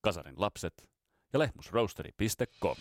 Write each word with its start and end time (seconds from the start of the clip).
Kasarin 0.00 0.40
lapset 0.40 0.88
ja 1.32 1.38
lehmusroasteri.com. 1.38 2.76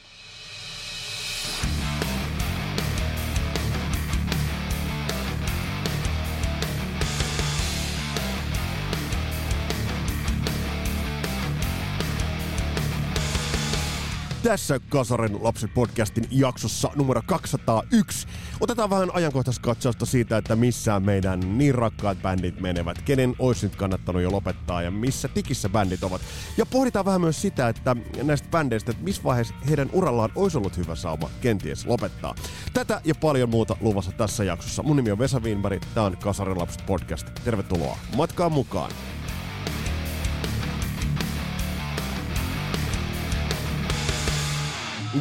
Tässä 14.44 14.80
Kasaren 14.90 15.44
lapset 15.44 15.74
podcastin 15.74 16.24
jaksossa 16.32 16.92
numero 16.96 17.22
201 17.26 18.28
otetaan 18.60 18.90
vähän 18.90 19.16
ajankohtaiskatsausta 19.16 20.06
siitä, 20.06 20.38
että 20.38 20.56
missä 20.56 21.00
meidän 21.00 21.58
niin 21.58 21.76
rakkaat 21.76 22.22
bändit 22.22 22.62
menevät, 22.62 23.02
kenen 23.02 23.36
olisi 23.40 23.66
nyt 23.66 23.76
kannattanut 23.76 24.22
jo 24.22 24.32
lopettaa 24.32 24.82
ja 24.82 24.92
missä 24.92 25.28
tikissä 25.28 25.70
bändit 25.70 26.04
ovat. 26.04 26.22
Ja 26.58 26.66
pohditaan 26.66 27.06
vähän 27.06 27.22
myös 27.22 27.42
sitä, 27.42 27.70
että 27.70 27.96
näistä 28.24 28.50
bändeistä, 28.50 28.92
että 28.92 29.04
missä 29.04 29.24
vaiheessa 29.24 29.54
heidän 29.70 29.90
urallaan 29.94 30.32
olisi 30.36 30.58
ollut 30.58 30.78
hyvä 30.78 30.96
sauma 30.96 31.30
kenties 31.42 31.86
lopettaa. 31.86 32.36
Tätä 32.74 33.02
ja 33.06 33.16
paljon 33.16 33.50
muuta 33.50 33.76
luvassa 33.82 34.12
tässä 34.12 34.44
jaksossa. 34.44 34.84
Mun 34.84 34.96
nimi 34.96 35.12
on 35.12 35.20
Vesa 35.20 35.40
Wienberg, 35.40 35.84
tää 35.94 36.04
on 36.04 36.18
Kasaren 36.18 36.60
lapset 36.60 36.86
podcast. 36.86 37.28
Tervetuloa 37.44 37.98
matkaan 38.16 38.52
mukaan. 38.52 38.92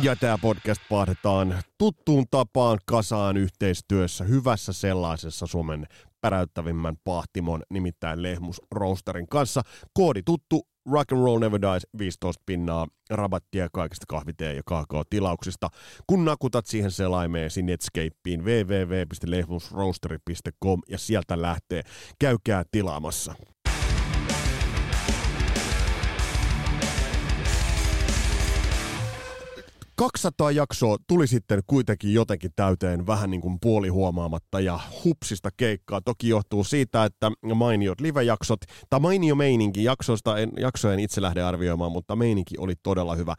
Ja 0.02 0.16
tämä 0.16 0.38
podcast 0.38 0.82
pahdetaan 0.88 1.62
tuttuun 1.78 2.24
tapaan 2.30 2.78
kasaan 2.86 3.36
yhteistyössä, 3.36 4.24
hyvässä 4.24 4.72
sellaisessa 4.72 5.46
Suomen 5.46 5.86
päräyttävimmän 6.20 6.96
pahtimon, 7.04 7.62
nimittäin 7.70 8.22
Lehmus 8.22 8.62
Roasterin 8.70 9.28
kanssa. 9.28 9.62
Koodi 9.94 10.22
tuttu, 10.22 10.66
Rock 10.90 11.12
and 11.12 11.22
Roll 11.22 11.38
Never 11.38 11.60
Dies, 11.60 11.86
15 11.98 12.42
pinnaa, 12.46 12.86
rabattia 13.10 13.68
kaikista 13.72 14.04
kahviteen 14.08 14.56
ja 14.56 14.62
tilauksista. 15.10 15.68
Kun 16.06 16.24
nakutat 16.24 16.66
siihen 16.66 16.90
selaimeesi 16.90 17.62
Netscapeen 17.62 18.44
www.lehmusroasteri.com 18.44 20.80
ja 20.88 20.98
sieltä 20.98 21.42
lähtee, 21.42 21.82
käykää 22.18 22.64
tilaamassa. 22.70 23.34
200 29.98 30.50
jaksoa 30.50 30.96
tuli 31.06 31.26
sitten 31.26 31.60
kuitenkin 31.66 32.14
jotenkin 32.14 32.50
täyteen 32.56 33.06
vähän 33.06 33.30
niin 33.30 33.40
kuin 33.40 33.58
puolihuomaamatta 33.60 34.60
ja 34.60 34.80
hupsista 35.04 35.48
keikkaa. 35.56 36.00
Toki 36.00 36.28
johtuu 36.28 36.64
siitä, 36.64 37.04
että 37.04 37.30
mainiot 37.54 38.00
live-jaksot, 38.00 38.60
tai 38.90 39.00
mainio 39.00 39.34
meininki 39.34 39.84
jaksoista, 39.84 40.38
en, 40.38 40.50
jaksoja 40.58 40.94
en 40.94 41.00
itse 41.00 41.22
lähde 41.22 41.42
arvioimaan, 41.42 41.92
mutta 41.92 42.16
meininki 42.16 42.54
oli 42.58 42.74
todella 42.82 43.14
hyvä. 43.14 43.34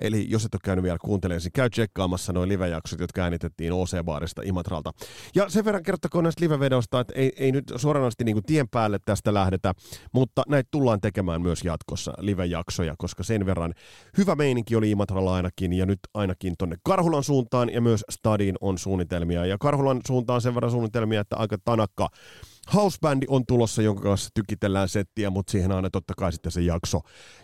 Eli 0.00 0.26
jos 0.30 0.44
et 0.44 0.54
ole 0.54 0.60
käynyt 0.64 0.82
vielä 0.82 0.98
kuuntelemaan, 1.00 1.42
niin 1.44 1.52
käy 1.52 1.70
tsekkaamassa 1.70 2.32
noin 2.32 2.48
live-jaksot, 2.48 3.00
jotka 3.00 3.22
äänitettiin 3.22 3.72
OC-baarista 3.72 4.42
Imatralta. 4.44 4.90
Ja 5.34 5.48
sen 5.48 5.64
verran 5.64 5.82
kertokoon 5.82 6.24
näistä 6.24 6.44
live-vedosta, 6.44 7.00
että 7.00 7.12
ei, 7.16 7.32
ei 7.36 7.52
nyt 7.52 7.72
suoranaisesti 7.76 8.24
niin 8.24 8.36
kuin 8.36 8.44
tien 8.44 8.68
päälle 8.68 8.98
tästä 9.04 9.34
lähdetä, 9.34 9.74
mutta 10.12 10.42
näitä 10.48 10.68
tullaan 10.70 11.00
tekemään 11.00 11.42
myös 11.42 11.64
jatkossa 11.64 12.12
live-jaksoja, 12.18 12.94
koska 12.98 13.22
sen 13.22 13.46
verran 13.46 13.74
hyvä 14.18 14.34
meininki 14.34 14.76
oli 14.76 14.90
Imatralla 14.90 15.34
ainakin, 15.34 15.72
ja 15.72 15.86
nyt 15.86 15.99
ainakin 16.14 16.54
tonne 16.58 16.76
Karhulan 16.84 17.24
suuntaan, 17.24 17.72
ja 17.72 17.80
myös 17.80 18.04
Stadiin 18.10 18.56
on 18.60 18.78
suunnitelmia. 18.78 19.46
Ja 19.46 19.58
Karhulan 19.58 20.00
suuntaan 20.06 20.40
sen 20.40 20.54
verran 20.54 20.70
suunnitelmia, 20.70 21.20
että 21.20 21.36
aika 21.36 21.56
tanakka 21.64 22.08
housebändi 22.74 23.26
on 23.28 23.46
tulossa, 23.46 23.82
jonka 23.82 24.02
kanssa 24.02 24.30
tykitellään 24.34 24.88
settiä, 24.88 25.30
mutta 25.30 25.50
siihen 25.50 25.72
aina 25.72 25.90
totta 25.90 26.14
kai 26.16 26.32
sitten 26.32 26.52
se 26.52 26.60
jakso, 26.60 27.00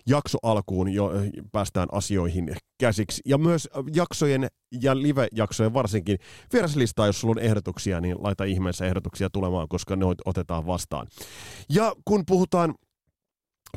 jakso 0.07 0.39
alkuun 0.43 0.89
jo 0.89 1.11
päästään 1.53 1.89
asioihin 1.93 2.57
käsiksi. 2.81 3.23
Ja 3.25 3.39
myös 3.39 3.69
jaksojen 3.95 4.49
ja 4.81 5.03
live-jaksojen 5.03 5.75
varsinkin 5.75 6.19
vieraslistaa, 6.53 7.07
jos 7.07 7.21
sulla 7.21 7.33
on 7.33 7.45
ehdotuksia, 7.45 8.01
niin 8.01 8.17
laita 8.19 8.45
ihmeessä 8.45 8.87
ehdotuksia 8.87 9.31
tulemaan, 9.31 9.69
koska 9.69 9.97
ne 9.97 10.07
otetaan 10.25 10.67
vastaan. 10.67 11.07
Ja 11.71 11.93
kun 12.05 12.23
puhutaan 12.27 12.75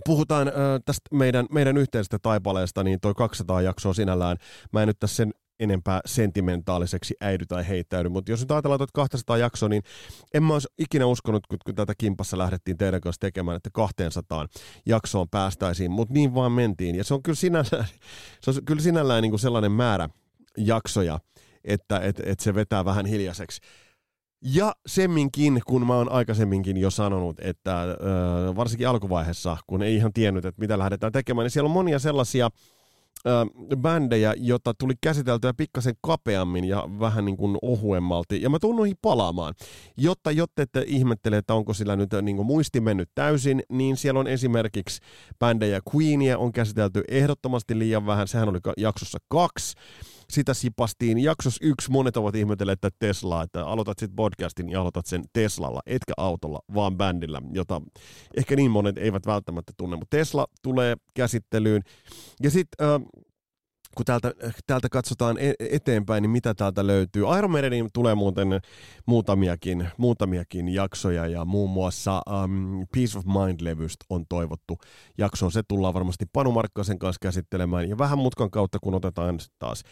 puhutaan 0.06 0.48
äh, 0.48 0.54
tästä 0.86 1.16
meidän, 1.16 1.46
meidän 1.52 1.78
yhteisestä 1.78 2.18
taipaleesta, 2.22 2.84
niin 2.84 3.00
toi 3.00 3.14
200 3.14 3.62
jaksoa 3.62 3.94
sinällään, 3.94 4.38
mä 4.74 4.82
en 4.82 4.88
nyt 4.88 5.00
tässä 5.00 5.16
sen 5.16 5.34
enempää 5.60 6.02
sentimentaaliseksi 6.06 7.16
äidy 7.22 7.46
tai 7.46 7.68
heittäydy, 7.68 8.10
mutta 8.10 8.32
jos 8.32 8.40
nyt 8.40 8.52
ajatellaan 8.52 8.80
tuota 8.80 8.92
200 8.94 9.38
jaksoa, 9.38 9.70
niin 9.70 9.84
en 10.34 10.44
mä 10.44 10.54
olisi 10.54 10.68
ikinä 10.78 11.06
uskonut, 11.06 11.48
kun, 11.48 11.58
kun 11.66 11.76
tätä 11.76 11.94
kimpassa 11.98 12.38
lähdettiin 12.38 12.78
teidän 12.78 13.02
kanssa 13.02 13.20
tekemään, 13.20 13.58
että 13.58 13.70
200 13.74 14.48
jaksoon 14.86 15.30
päästäisiin, 15.30 15.92
mutta 15.92 16.14
niin 16.14 16.36
vaan 16.36 16.52
mentiin. 16.52 16.96
Ja 16.96 17.04
se 17.04 17.14
on 17.14 17.24
kyllä 17.24 17.36
sinällään, 17.36 17.86
se 18.42 18.52
on 18.52 18.66
kyllä 18.66 18.82
sinällään 18.82 19.22
niin 19.22 19.32
kuin 19.32 19.40
sellainen 19.40 19.72
määrä 19.72 20.10
jaksoja, 20.58 21.20
että 21.64 22.00
et, 22.00 22.22
et 22.26 22.40
se 22.40 22.56
vetää 22.56 22.86
vähän 22.86 23.06
hiljaiseksi. 23.06 23.62
Ja 24.42 24.74
semminkin, 24.88 25.62
kun 25.66 25.88
mä 25.88 25.96
oon 25.96 26.12
aikaisemminkin 26.12 26.78
jo 26.78 26.90
sanonut, 26.90 27.40
että 27.40 27.82
ö, 27.82 27.96
varsinkin 28.56 28.88
alkuvaiheessa, 28.88 29.58
kun 29.68 29.82
ei 29.82 29.96
ihan 29.96 30.14
tiennyt, 30.14 30.46
että 30.46 30.62
mitä 30.62 30.80
lähdetään 30.80 31.12
tekemään, 31.12 31.46
niin 31.46 31.52
siellä 31.52 31.68
on 31.68 31.74
monia 31.74 32.00
sellaisia 32.00 32.50
ö, 33.28 33.30
bändejä, 33.78 34.34
joita 34.38 34.74
tuli 34.74 34.94
käsiteltyä 35.02 35.54
pikkasen 35.54 35.96
kapeammin 36.02 36.66
ja 36.66 36.84
vähän 37.00 37.26
niin 37.26 37.38
kuin 37.38 37.58
ohuemmalti. 37.62 38.42
Ja 38.42 38.50
mä 38.50 38.60
tuun 38.60 38.76
noihin 38.76 38.98
palaamaan. 39.02 39.54
Jotta, 39.98 40.32
jotta 40.32 40.62
ette 40.62 40.84
ihmettele, 40.88 41.38
että 41.38 41.54
onko 41.54 41.74
sillä 41.74 41.96
nyt 41.96 42.10
niin 42.22 42.36
kuin 42.36 42.46
muisti 42.46 42.82
mennyt 42.82 43.10
täysin, 43.16 43.64
niin 43.70 43.98
siellä 43.98 44.20
on 44.20 44.28
esimerkiksi 44.28 45.02
bändejä 45.40 45.80
Queenia 45.96 46.38
on 46.38 46.52
käsitelty 46.52 47.04
ehdottomasti 47.08 47.80
liian 47.80 48.06
vähän. 48.06 48.28
Sehän 48.28 48.50
oli 48.50 48.60
jaksossa 48.78 49.18
kaksi 49.28 49.76
sitä 50.30 50.54
sipastiin. 50.54 51.18
Jaksos 51.18 51.58
yksi 51.62 51.92
monet 51.92 52.18
ovat 52.18 52.36
ihmetelleet, 52.36 52.86
että 52.86 52.98
Tesla, 53.00 53.44
että 53.44 53.66
aloitat 53.66 54.00
sitten 54.00 54.16
podcastin 54.16 54.70
ja 54.70 54.82
aloitat 54.82 55.06
sen 55.06 55.24
Teslalla, 55.34 55.82
etkä 55.86 56.14
autolla, 56.18 56.60
vaan 56.74 56.98
bändillä, 56.98 57.42
jota 57.52 57.82
ehkä 58.38 58.56
niin 58.56 58.72
monet 58.72 58.98
eivät 58.98 59.26
välttämättä 59.26 59.74
tunne. 59.78 59.96
Mutta 59.96 60.18
Tesla 60.18 60.48
tulee 60.64 60.96
käsittelyyn. 61.14 61.82
Ja 62.44 62.52
sitten 62.52 62.88
äh, 62.88 63.02
kun 63.96 64.06
täältä, 64.06 64.34
täältä 64.68 64.90
katsotaan 64.90 65.38
e-, 65.40 65.54
eteenpäin, 65.60 66.22
niin 66.22 66.30
mitä 66.30 66.54
täältä 66.54 66.88
löytyy. 66.88 67.24
Iron 67.38 67.52
Maidenin 67.52 67.90
tulee 67.94 68.16
muuten 68.16 68.48
muutamiakin, 69.06 69.88
muutamiakin 69.98 70.70
jaksoja 70.70 71.28
ja 71.28 71.46
muun 71.46 71.70
muassa 71.70 72.22
um, 72.44 72.88
Peace 72.94 73.18
of 73.18 73.26
Mind-levystä 73.26 74.06
on 74.10 74.26
toivottu 74.30 74.78
jakso. 75.18 75.50
Se 75.50 75.62
tullaan 75.68 75.94
varmasti 75.94 76.26
Panu 76.34 76.52
Markkasen 76.52 77.00
kanssa 77.00 77.20
käsittelemään 77.22 77.90
ja 77.90 77.98
vähän 77.98 78.18
mutkan 78.18 78.52
kautta, 78.52 78.78
kun 78.82 78.94
otetaan 78.94 79.40
taas 79.60 79.84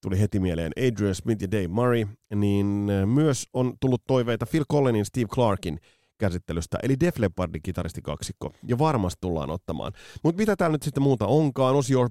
tuli 0.00 0.20
heti 0.20 0.40
mieleen 0.40 0.72
Adrian 0.76 1.14
Smith 1.14 1.42
ja 1.42 1.50
Dave 1.50 1.68
Murray, 1.68 2.06
niin 2.34 2.88
äh, 2.90 3.06
myös 3.06 3.46
on 3.52 3.74
tullut 3.80 4.02
toiveita 4.06 4.46
Phil 4.46 4.64
Collinin 4.72 5.04
Steve 5.04 5.26
Clarkin 5.26 5.78
käsittelystä, 6.18 6.78
eli 6.82 7.00
Def 7.00 7.18
Leppardin 7.18 7.62
kitaristikaksikko, 7.62 8.52
ja 8.68 8.78
varmasti 8.78 9.18
tullaan 9.20 9.50
ottamaan. 9.50 9.92
Mutta 10.24 10.38
mitä 10.38 10.56
täällä 10.56 10.74
nyt 10.74 10.82
sitten 10.82 11.02
muuta 11.02 11.26
onkaan, 11.26 11.74
Osi 11.76 11.94
on, 11.96 12.08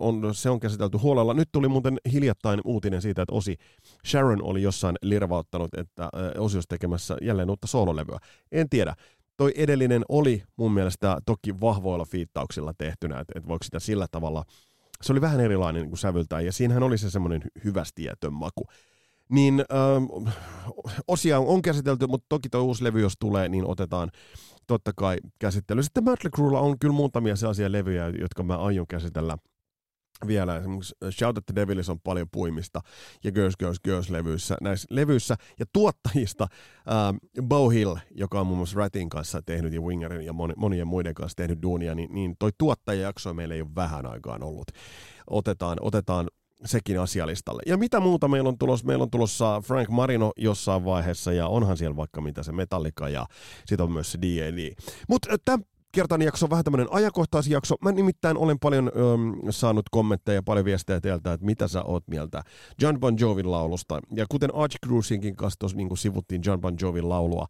on, 0.00 0.34
se 0.34 0.50
on 0.50 0.60
käsitelty 0.60 0.98
huolella. 0.98 1.34
Nyt 1.34 1.48
tuli 1.52 1.68
muuten 1.68 1.98
hiljattain 2.12 2.60
uutinen 2.64 3.02
siitä, 3.02 3.22
että 3.22 3.34
Osi 3.34 3.56
Sharon 4.06 4.42
oli 4.42 4.62
jossain 4.62 4.96
lirvauttanut, 5.02 5.74
että 5.76 6.02
äh, 6.02 6.10
Osi 6.38 6.56
olisi 6.56 6.68
tekemässä 6.68 7.16
jälleen 7.22 7.50
uutta 7.50 7.66
soololevyä. 7.66 8.18
En 8.52 8.68
tiedä. 8.68 8.94
Toi 9.36 9.52
edellinen 9.56 10.02
oli 10.08 10.42
mun 10.56 10.72
mielestä 10.72 11.18
toki 11.26 11.60
vahvoilla 11.60 12.04
fiittauksilla 12.04 12.72
tehtynä, 12.78 13.20
että, 13.20 13.32
että 13.36 13.48
voiko 13.48 13.64
sitä 13.64 13.80
sillä 13.80 14.06
tavalla– 14.10 14.44
se 15.02 15.12
oli 15.12 15.20
vähän 15.20 15.40
erilainen 15.40 15.82
niin 15.82 15.96
sävyltään, 15.96 16.46
ja 16.46 16.52
siinähän 16.52 16.82
oli 16.82 16.98
se 16.98 17.10
semmoinen 17.10 17.42
hyvästietön 17.64 18.32
maku. 18.32 18.66
Niin 19.28 19.64
ähm, 19.72 20.28
osia 21.08 21.38
on 21.38 21.62
käsitelty, 21.62 22.06
mutta 22.06 22.26
toki 22.28 22.48
tuo 22.48 22.62
uusi 22.62 22.84
levy, 22.84 23.00
jos 23.00 23.14
tulee, 23.18 23.48
niin 23.48 23.66
otetaan 23.66 24.10
totta 24.66 24.92
kai 24.96 25.16
käsittely. 25.38 25.82
Sitten 25.82 26.04
Mötley 26.04 26.58
on 26.58 26.78
kyllä 26.78 26.94
muutamia 26.94 27.36
sellaisia 27.36 27.72
levyjä, 27.72 28.08
jotka 28.08 28.42
mä 28.42 28.56
aion 28.56 28.86
käsitellä 28.86 29.38
vielä 30.26 30.56
esimerkiksi 30.56 30.94
Shout 31.10 31.38
at 31.38 31.46
the 31.46 31.54
Devilis 31.54 31.88
on 31.88 32.00
paljon 32.00 32.26
puimista 32.32 32.80
ja 33.24 33.32
Girls, 33.32 33.56
Girls, 33.56 33.80
Girls 33.80 34.10
levyissä, 34.10 34.56
näissä 34.60 34.86
levyissä 34.90 35.36
ja 35.58 35.66
tuottajista 35.72 36.46
ähm, 36.90 37.46
Bo 37.46 37.68
Hill, 37.68 37.96
joka 38.10 38.40
on 38.40 38.46
muun 38.46 38.58
muassa 38.58 38.78
Ratin 38.78 39.08
kanssa 39.08 39.42
tehnyt 39.42 39.72
ja 39.72 39.80
Wingerin 39.80 40.26
ja 40.26 40.32
monien 40.56 40.86
muiden 40.86 41.14
kanssa 41.14 41.36
tehnyt 41.36 41.62
duunia, 41.62 41.94
niin, 41.94 42.14
niin 42.14 42.36
toi 42.38 42.50
tuottajajakso 42.58 43.34
meillä 43.34 43.54
ei 43.54 43.62
ole 43.62 43.70
vähän 43.76 44.06
aikaan 44.06 44.42
ollut. 44.42 44.68
Otetaan, 45.30 45.78
otetaan 45.80 46.28
sekin 46.64 47.00
asialistalle. 47.00 47.62
Ja 47.66 47.76
mitä 47.76 48.00
muuta 48.00 48.28
meillä 48.28 48.48
on 48.48 48.58
tulossa? 48.58 48.86
Meillä 48.86 49.02
on 49.02 49.10
tulossa 49.10 49.60
Frank 49.64 49.88
Marino 49.88 50.32
jossain 50.36 50.84
vaiheessa 50.84 51.32
ja 51.32 51.48
onhan 51.48 51.76
siellä 51.76 51.96
vaikka 51.96 52.20
mitä 52.20 52.42
se 52.42 52.52
Metallica 52.52 53.08
ja 53.08 53.26
sitten 53.66 53.84
on 53.84 53.92
myös 53.92 54.12
se 54.12 54.18
D&D. 54.22 54.74
Mutta 55.08 55.36
tämän 55.44 55.64
kertainen 55.98 56.26
jakso 56.26 56.46
on 56.46 56.50
vähän 56.50 56.64
tämmöinen 56.64 56.86
ajankohtaisjakso. 56.90 57.74
Mä 57.82 57.92
nimittäin 57.92 58.36
olen 58.36 58.58
paljon 58.58 58.90
öm, 58.96 59.50
saanut 59.50 59.86
kommentteja, 59.90 60.42
paljon 60.42 60.64
viestejä 60.64 61.00
teiltä, 61.00 61.32
että 61.32 61.46
mitä 61.46 61.68
sä 61.68 61.82
oot 61.82 62.08
mieltä 62.08 62.42
John 62.80 63.00
Bon 63.00 63.16
Jovin 63.20 63.50
laulusta. 63.50 64.00
Ja 64.14 64.26
kuten 64.28 64.54
Arch 64.54 64.76
Cruisinkin 64.86 65.36
kanssa 65.36 65.58
tuossa 65.58 65.76
niin 65.76 65.96
sivuttiin 65.96 66.42
John 66.44 66.60
Bon 66.60 66.76
Jovin 66.80 67.08
laulua, 67.08 67.46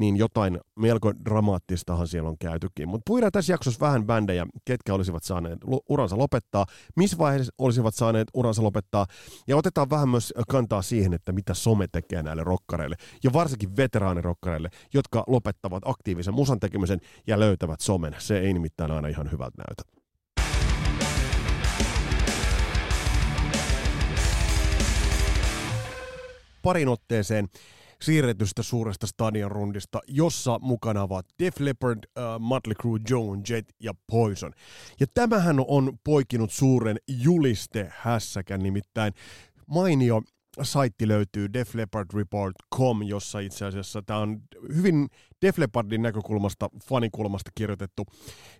niin 0.00 0.16
jotain 0.16 0.60
melko 0.76 1.12
dramaattistahan 1.24 2.08
siellä 2.08 2.28
on 2.28 2.38
käytykin. 2.38 2.88
Mutta 2.88 3.02
puhutaan 3.06 3.32
tässä 3.32 3.52
jaksossa 3.52 3.86
vähän 3.86 4.06
bändejä, 4.06 4.46
ketkä 4.64 4.94
olisivat 4.94 5.22
saaneet 5.22 5.58
uransa 5.88 6.18
lopettaa, 6.18 6.66
missä 6.96 7.18
vaiheessa 7.18 7.52
olisivat 7.58 7.94
saaneet 7.94 8.28
uransa 8.34 8.62
lopettaa, 8.62 9.06
ja 9.46 9.56
otetaan 9.56 9.90
vähän 9.90 10.08
myös 10.08 10.34
kantaa 10.48 10.82
siihen, 10.82 11.14
että 11.14 11.32
mitä 11.32 11.54
some 11.54 11.86
tekee 11.92 12.22
näille 12.22 12.44
rokkareille, 12.44 12.96
ja 13.24 13.32
varsinkin 13.32 13.76
veteraanirokkareille, 13.76 14.70
jotka 14.94 15.24
lopettavat 15.26 15.82
aktiivisen 15.86 16.34
musan 16.34 16.60
tekemisen 16.60 17.00
ja 17.26 17.40
löytävät 17.40 17.80
somen. 17.80 18.16
Se 18.18 18.38
ei 18.38 18.52
nimittäin 18.52 18.90
aina 18.90 19.08
ihan 19.08 19.30
hyvältä 19.32 19.62
näytä. 19.68 20.00
parin 26.62 26.88
otteeseen 26.88 27.48
siirretystä 28.02 28.62
suuresta 28.62 29.06
stadion 29.06 29.50
rundista, 29.50 30.00
jossa 30.06 30.58
mukana 30.62 31.02
ovat 31.02 31.26
Def 31.38 31.60
Leppard, 31.60 31.98
uh, 32.04 32.40
Motley 32.40 32.74
Crue, 32.74 33.00
Joan 33.10 33.42
Jett 33.48 33.70
ja 33.80 33.94
Poison. 34.06 34.52
Ja 35.00 35.06
tämähän 35.14 35.56
on 35.68 35.98
poikinut 36.04 36.52
suuren 36.52 36.96
juliste-hässäkän, 37.08 38.62
nimittäin 38.62 39.12
mainio 39.66 40.22
saitti 40.62 41.08
löytyy 41.08 41.52
defleopardreport.com, 41.52 43.02
jossa 43.02 43.38
itse 43.38 43.64
asiassa 43.64 44.02
tämä 44.02 44.18
on 44.18 44.42
hyvin 44.76 45.08
Def 45.42 45.58
Leppardin 45.58 46.02
näkökulmasta, 46.02 46.68
fanikulmasta 46.84 47.50
kirjoitettu, 47.54 48.06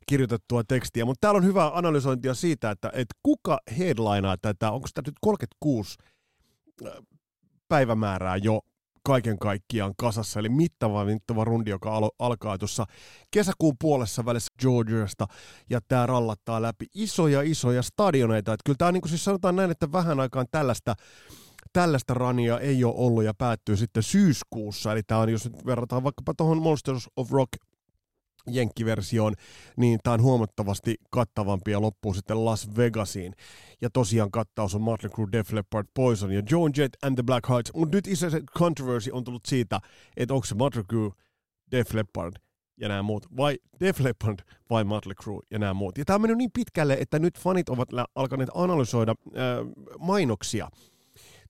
kirjoitettua 0.06 0.64
tekstiä, 0.64 1.04
mutta 1.04 1.20
täällä 1.20 1.38
on 1.38 1.44
hyvää 1.44 1.78
analysointia 1.78 2.34
siitä, 2.34 2.70
että, 2.70 2.88
että 2.94 3.14
kuka 3.22 3.58
headlinaa 3.78 4.36
tätä, 4.42 4.70
onko 4.70 4.88
tämä 4.94 5.02
nyt 5.06 5.14
36 5.20 5.98
päivämäärää 7.68 8.36
jo 8.36 8.60
kaiken 9.02 9.38
kaikkiaan 9.38 9.94
kasassa, 9.96 10.40
eli 10.40 10.48
mittava, 10.48 11.04
mittava 11.04 11.44
rundi, 11.44 11.70
joka 11.70 11.98
alo- 11.98 12.14
alkaa 12.18 12.58
tuossa 12.58 12.84
kesäkuun 13.30 13.76
puolessa 13.80 14.24
välissä 14.24 14.52
Georgiasta, 14.60 15.26
ja 15.70 15.80
tämä 15.88 16.06
rallattaa 16.06 16.62
läpi 16.62 16.86
isoja, 16.94 17.42
isoja 17.42 17.82
stadioneita. 17.82 18.52
Että 18.52 18.62
kyllä 18.64 18.76
tämä 18.76 18.92
niin 18.92 19.00
kuin 19.00 19.10
siis 19.10 19.24
sanotaan 19.24 19.56
näin, 19.56 19.70
että 19.70 19.92
vähän 19.92 20.20
aikaan 20.20 20.46
tällaista 20.50 20.94
tällaista 21.72 22.14
rania 22.14 22.58
ei 22.58 22.84
ole 22.84 22.94
ollut 22.96 23.24
ja 23.24 23.34
päättyy 23.34 23.76
sitten 23.76 24.02
syyskuussa. 24.02 24.92
Eli 24.92 25.02
tämä 25.02 25.20
on, 25.20 25.28
jos 25.28 25.44
nyt 25.44 25.66
verrataan 25.66 26.04
vaikkapa 26.04 26.34
tuohon 26.36 26.62
Monsters 26.62 27.08
of 27.16 27.30
Rock 27.30 27.52
jenkkiversioon, 28.46 29.34
niin 29.76 29.98
tämä 30.02 30.14
on 30.14 30.22
huomattavasti 30.22 30.94
kattavampi 31.10 31.70
ja 31.70 31.80
loppuu 31.80 32.14
sitten 32.14 32.44
Las 32.44 32.76
Vegasiin. 32.76 33.34
Ja 33.80 33.90
tosiaan 33.90 34.30
kattaus 34.30 34.74
on 34.74 34.80
Motley 34.80 35.10
Crue, 35.10 35.28
Def 35.32 35.52
Leppard, 35.52 35.86
Poison 35.94 36.32
ja 36.32 36.42
Joan 36.50 36.72
Jett 36.76 36.94
and 37.02 37.14
the 37.14 37.22
Black 37.22 37.48
Hearts. 37.48 37.70
Mutta 37.74 37.96
nyt 37.96 38.06
iso 38.06 38.30
se 38.30 38.40
controversy 38.58 39.10
on 39.10 39.24
tullut 39.24 39.46
siitä, 39.46 39.80
että 40.16 40.34
onko 40.34 40.46
se 40.46 40.54
Motley 40.54 40.84
Crue, 40.84 41.10
Def 41.70 41.94
Leppard 41.94 42.36
ja 42.80 42.88
nämä 42.88 43.02
muut, 43.02 43.26
vai 43.36 43.58
Def 43.80 44.00
Leppard 44.00 44.38
vai 44.70 44.84
Motley 44.84 45.14
Crue 45.14 45.40
ja 45.50 45.58
nämä 45.58 45.74
muut. 45.74 45.98
Ja 45.98 46.04
tämä 46.04 46.14
on 46.14 46.20
mennyt 46.20 46.38
niin 46.38 46.50
pitkälle, 46.54 46.96
että 47.00 47.18
nyt 47.18 47.38
fanit 47.38 47.68
ovat 47.68 47.88
alkaneet 48.14 48.50
analysoida 48.54 49.14
äh, 49.26 49.42
mainoksia 49.98 50.68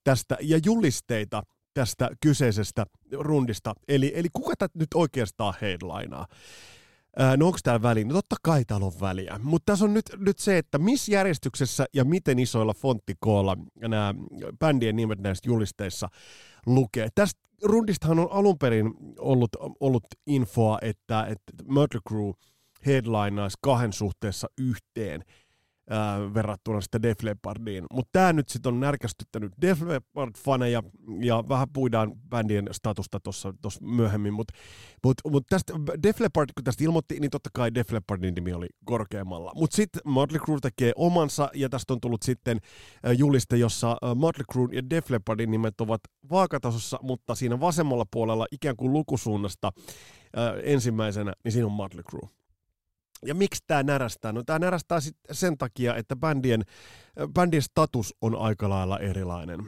tästä 0.05 0.37
ja 0.41 0.61
julisteita 0.65 1.43
tästä 1.75 2.11
kyseisestä 2.23 2.87
rundista. 3.13 3.75
Eli, 3.89 4.13
eli 4.15 4.29
kuka 4.33 4.55
tätä 4.59 4.79
nyt 4.79 4.89
oikeastaan 4.95 5.55
headlinaa? 5.61 6.27
No 7.37 7.47
onko 7.47 7.59
täällä 7.63 7.83
väliä? 7.83 8.05
No 8.05 8.15
totta 8.15 8.37
kai 8.43 8.65
täällä 8.65 8.87
on 8.87 8.93
väliä. 9.01 9.41
Mutta 9.43 9.73
tässä 9.73 9.85
on 9.85 9.95
nyt, 9.95 10.05
nyt 10.17 10.39
se, 10.39 10.59
että 10.59 10.79
missä 10.79 11.13
järjestyksessä 11.13 11.87
ja 11.95 12.05
miten 12.05 12.39
isoilla 12.39 12.75
fonttikoolla 12.75 13.57
nämä 13.89 14.15
bändien 14.59 14.97
nimet 14.97 15.21
näissä 15.21 15.51
julisteissa 15.51 16.09
lukee. 16.67 17.09
Tästä 17.15 17.41
rundistahan 17.65 18.19
on 18.19 18.29
alun 18.31 18.59
perin 18.59 18.95
ollut, 19.19 19.51
ollut 19.81 20.05
infoa, 20.27 20.79
että, 20.83 21.27
että 21.27 21.53
Mötley 21.65 22.01
Crue 22.09 22.35
headlinaisi 22.87 23.59
kahden 23.63 23.93
suhteessa 23.93 24.49
yhteen– 24.59 25.25
ää, 25.91 26.35
verrattuna 26.35 26.81
sitten 26.81 27.03
Def 27.03 27.23
Leppardiin. 27.23 27.85
Mutta 27.93 28.09
tämä 28.13 28.33
nyt 28.33 28.49
sitten 28.49 28.75
on 28.75 28.81
närkästyttänyt 28.81 29.53
Def 29.61 29.83
Leppard-faneja 29.83 30.83
ja 31.21 31.45
vähän 31.49 31.69
puidaan 31.73 32.13
bändien 32.29 32.69
statusta 32.73 33.21
tuossa 33.21 33.53
myöhemmin. 33.81 34.35
Mutta 34.35 34.55
mut, 35.05 35.15
mut 35.31 35.45
tästä 35.49 35.73
Def 36.03 36.21
Leppard, 36.21 36.51
kun 36.57 36.65
tästä 36.65 36.85
ilmoitti, 36.85 37.21
niin 37.21 37.31
totta 37.31 37.51
kai 37.53 37.75
Def 37.75 37.93
Leppardin 37.93 38.35
nimi 38.35 38.53
oli 38.53 38.67
korkeammalla. 38.85 39.53
Mutta 39.55 39.77
sitten 39.77 40.03
Motley 40.05 40.41
Crue 40.41 40.59
tekee 40.63 40.93
omansa 40.97 41.51
ja 41.55 41.69
tästä 41.69 41.93
on 41.93 42.01
tullut 42.01 42.23
sitten 42.23 42.59
juliste, 43.17 43.57
jossa 43.57 43.97
Motley 44.17 44.45
Crue 44.53 44.69
ja 44.73 44.91
Def 44.91 45.11
Leppardin 45.11 45.51
nimet 45.51 45.81
ovat 45.81 46.01
vaakatasossa, 46.31 46.99
mutta 47.03 47.35
siinä 47.35 47.61
vasemmalla 47.61 48.05
puolella 48.11 48.47
ikään 48.53 48.77
kuin 48.77 48.93
lukusuunnasta 48.93 49.73
ensimmäisenä, 50.63 51.33
niin 51.45 51.53
siinä 51.53 51.67
on 51.67 51.73
Motley 51.73 52.03
Crue. 52.03 52.40
Ja 53.27 53.35
miksi 53.35 53.65
tämä 53.67 53.83
närästää? 53.83 54.33
No 54.33 54.43
tämä 54.47 54.59
närästää 54.59 55.01
sit 55.01 55.17
sen 55.33 55.59
takia, 55.59 55.97
että 55.97 56.17
bändien, 56.17 56.63
bändien 57.35 57.63
status 57.63 58.15
on 58.21 58.37
aika 58.37 58.69
lailla 58.69 58.99
erilainen. 58.99 59.61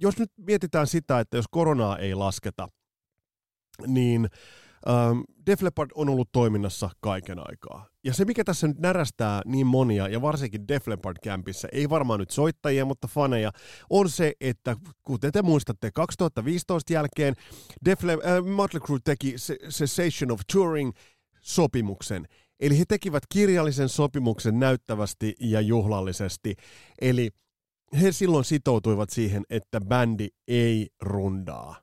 Jos 0.00 0.18
nyt 0.18 0.32
mietitään 0.36 0.86
sitä, 0.86 1.20
että 1.20 1.36
jos 1.36 1.46
koronaa 1.50 1.98
ei 1.98 2.14
lasketa, 2.14 2.68
niin 3.86 4.28
ähm, 4.88 5.20
Def 5.46 5.62
Leppard 5.62 5.90
on 5.94 6.08
ollut 6.08 6.28
toiminnassa 6.32 6.90
kaiken 7.00 7.38
aikaa. 7.38 7.86
Ja 8.04 8.14
se, 8.14 8.24
mikä 8.24 8.44
tässä 8.44 8.68
nyt 8.68 8.78
närästää 8.78 9.42
niin 9.44 9.66
monia, 9.66 10.08
ja 10.08 10.22
varsinkin 10.22 10.68
Def 10.68 10.88
Leppard-kämpissä, 10.88 11.68
ei 11.72 11.90
varmaan 11.90 12.20
nyt 12.20 12.30
soittajia, 12.30 12.84
mutta 12.84 13.08
faneja, 13.08 13.52
on 13.90 14.10
se, 14.10 14.32
että 14.40 14.76
kuten 15.02 15.32
te 15.32 15.42
muistatte, 15.42 15.90
2015 15.94 16.92
jälkeen 16.92 17.34
Def 17.84 18.02
Le- 18.02 18.12
äh, 18.12 18.44
Motley 18.44 18.80
Crue 18.80 18.98
teki 19.04 19.34
Cessation 19.68 20.30
of 20.30 20.40
Touring 20.52 20.92
sopimuksen, 21.40 22.26
Eli 22.60 22.78
he 22.78 22.84
tekivät 22.88 23.22
kirjallisen 23.28 23.88
sopimuksen 23.88 24.58
näyttävästi 24.58 25.34
ja 25.40 25.60
juhlallisesti. 25.60 26.54
Eli 27.00 27.30
he 28.02 28.12
silloin 28.12 28.44
sitoutuivat 28.44 29.10
siihen, 29.10 29.42
että 29.50 29.80
bändi 29.80 30.28
ei 30.48 30.88
rundaa. 31.00 31.76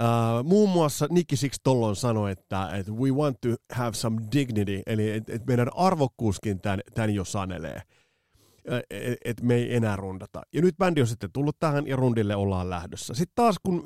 Uh, 0.00 0.44
muun 0.48 0.70
muassa 0.70 1.06
Nicky 1.10 1.36
Six 1.36 1.56
Tollon 1.62 1.96
sanoi, 1.96 2.32
että, 2.32 2.70
että 2.76 2.92
we 2.92 3.10
want 3.10 3.40
to 3.40 3.48
have 3.72 3.92
some 3.92 4.22
dignity, 4.32 4.82
eli 4.86 5.10
että 5.10 5.32
et 5.32 5.46
meidän 5.46 5.68
arvokkuuskin 5.76 6.60
tämän, 6.60 6.80
tämän 6.94 7.14
jo 7.14 7.24
sanelee, 7.24 7.82
että 8.90 9.16
et 9.24 9.42
me 9.42 9.54
ei 9.54 9.76
enää 9.76 9.96
rundata. 9.96 10.42
Ja 10.52 10.62
nyt 10.62 10.76
bändi 10.76 11.00
on 11.00 11.06
sitten 11.06 11.32
tullut 11.32 11.56
tähän 11.58 11.86
ja 11.86 11.96
rundille 11.96 12.36
ollaan 12.36 12.70
lähdössä. 12.70 13.14
Sitten 13.14 13.34
taas 13.34 13.56
kun 13.62 13.84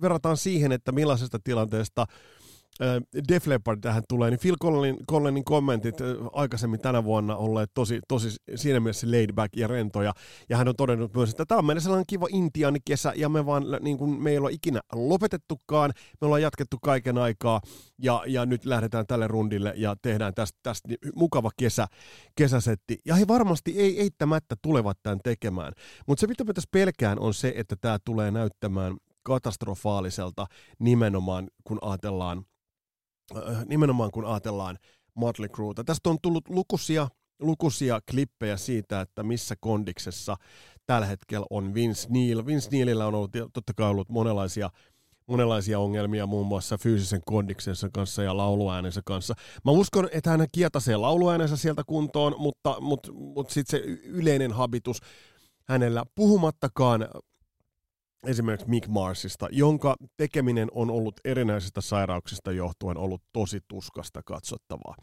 verrataan 0.00 0.36
siihen, 0.36 0.72
että 0.72 0.92
millaisesta 0.92 1.38
tilanteesta 1.44 2.06
Def 3.28 3.46
Leppard 3.46 3.80
tähän 3.80 4.02
tulee, 4.08 4.30
niin 4.30 4.40
Phil 4.40 4.56
Collenin, 4.62 4.96
Collenin 5.10 5.44
kommentit 5.44 5.94
aikaisemmin 6.32 6.80
tänä 6.80 7.04
vuonna 7.04 7.36
olleet 7.36 7.70
tosi, 7.74 8.00
tosi 8.08 8.36
siinä 8.54 8.80
mielessä 8.80 9.10
laid 9.10 9.32
back 9.32 9.56
ja 9.56 9.68
rentoja. 9.68 10.12
Ja 10.48 10.56
hän 10.56 10.68
on 10.68 10.76
todennut 10.76 11.14
myös, 11.14 11.30
että 11.30 11.46
tämä 11.46 11.58
on 11.58 11.64
meidän 11.64 11.82
sellainen 11.82 12.06
kiva 12.06 12.26
intiaanikesä 12.30 13.12
ja 13.16 13.28
me 13.28 13.46
vaan, 13.46 13.64
niin 13.80 13.98
kuin 13.98 14.22
me 14.22 14.30
ei 14.30 14.38
ole 14.38 14.52
ikinä 14.52 14.80
lopetettukaan, 14.92 15.92
me 16.20 16.24
ollaan 16.24 16.42
jatkettu 16.42 16.76
kaiken 16.82 17.18
aikaa 17.18 17.60
ja, 17.98 18.22
ja 18.26 18.46
nyt 18.46 18.64
lähdetään 18.64 19.06
tälle 19.06 19.28
rundille 19.28 19.74
ja 19.76 19.96
tehdään 20.02 20.34
tästä, 20.34 20.58
tästä 20.62 20.88
mukava 21.14 21.50
kesä, 21.56 21.86
kesäsetti. 22.36 22.98
Ja 23.06 23.14
he 23.14 23.28
varmasti 23.28 23.74
ei 23.78 24.00
eittämättä 24.00 24.56
tulevat 24.62 24.98
tämän 25.02 25.20
tekemään. 25.24 25.72
Mutta 26.06 26.20
se, 26.20 26.26
mitä 26.26 26.44
tässä 26.44 26.68
pelkään, 26.72 27.18
on 27.18 27.34
se, 27.34 27.52
että 27.56 27.76
tämä 27.80 27.98
tulee 28.04 28.30
näyttämään 28.30 28.96
katastrofaaliselta 29.22 30.46
nimenomaan, 30.78 31.48
kun 31.64 31.78
ajatellaan 31.82 32.44
nimenomaan 33.66 34.10
kun 34.10 34.24
ajatellaan 34.24 34.78
Motley 35.14 35.48
Crueta. 35.48 35.84
Tästä 35.84 36.10
on 36.10 36.18
tullut 36.22 36.48
lukuisia, 36.48 37.08
lukuisia 37.40 38.00
klippejä 38.10 38.56
siitä, 38.56 39.00
että 39.00 39.22
missä 39.22 39.54
kondiksessa 39.60 40.36
tällä 40.86 41.06
hetkellä 41.06 41.46
on 41.50 41.74
Vince 41.74 42.08
Neil. 42.10 42.46
Vince 42.46 42.68
Neilillä 42.72 43.06
on 43.06 43.14
ollut 43.14 43.30
totta 43.52 43.72
kai 43.76 43.90
ollut 43.90 44.08
monenlaisia 44.08 44.70
monenlaisia 45.26 45.78
ongelmia 45.78 46.26
muun 46.26 46.46
muassa 46.46 46.78
fyysisen 46.78 47.20
kondiksensa 47.26 47.88
kanssa 47.92 48.22
ja 48.22 48.36
lauluäänensä 48.36 49.00
kanssa. 49.04 49.34
Mä 49.64 49.72
uskon, 49.72 50.08
että 50.12 50.30
hän 50.30 50.46
kietasee 50.52 50.96
lauluäänensä 50.96 51.56
sieltä 51.56 51.82
kuntoon, 51.86 52.34
mutta, 52.38 52.80
mutta, 52.80 53.12
mutta 53.12 53.54
sitten 53.54 53.80
se 53.80 53.86
yleinen 54.04 54.52
habitus 54.52 55.00
hänellä, 55.68 56.04
puhumattakaan 56.14 57.08
esimerkiksi 58.26 58.68
Mick 58.68 58.88
Marsista, 58.88 59.48
jonka 59.52 59.96
tekeminen 60.16 60.68
on 60.72 60.90
ollut 60.90 61.20
erinäisistä 61.24 61.80
sairauksista 61.80 62.52
johtuen 62.52 62.96
ollut 62.96 63.22
tosi 63.32 63.60
tuskasta 63.68 64.22
katsottavaa. 64.22 64.94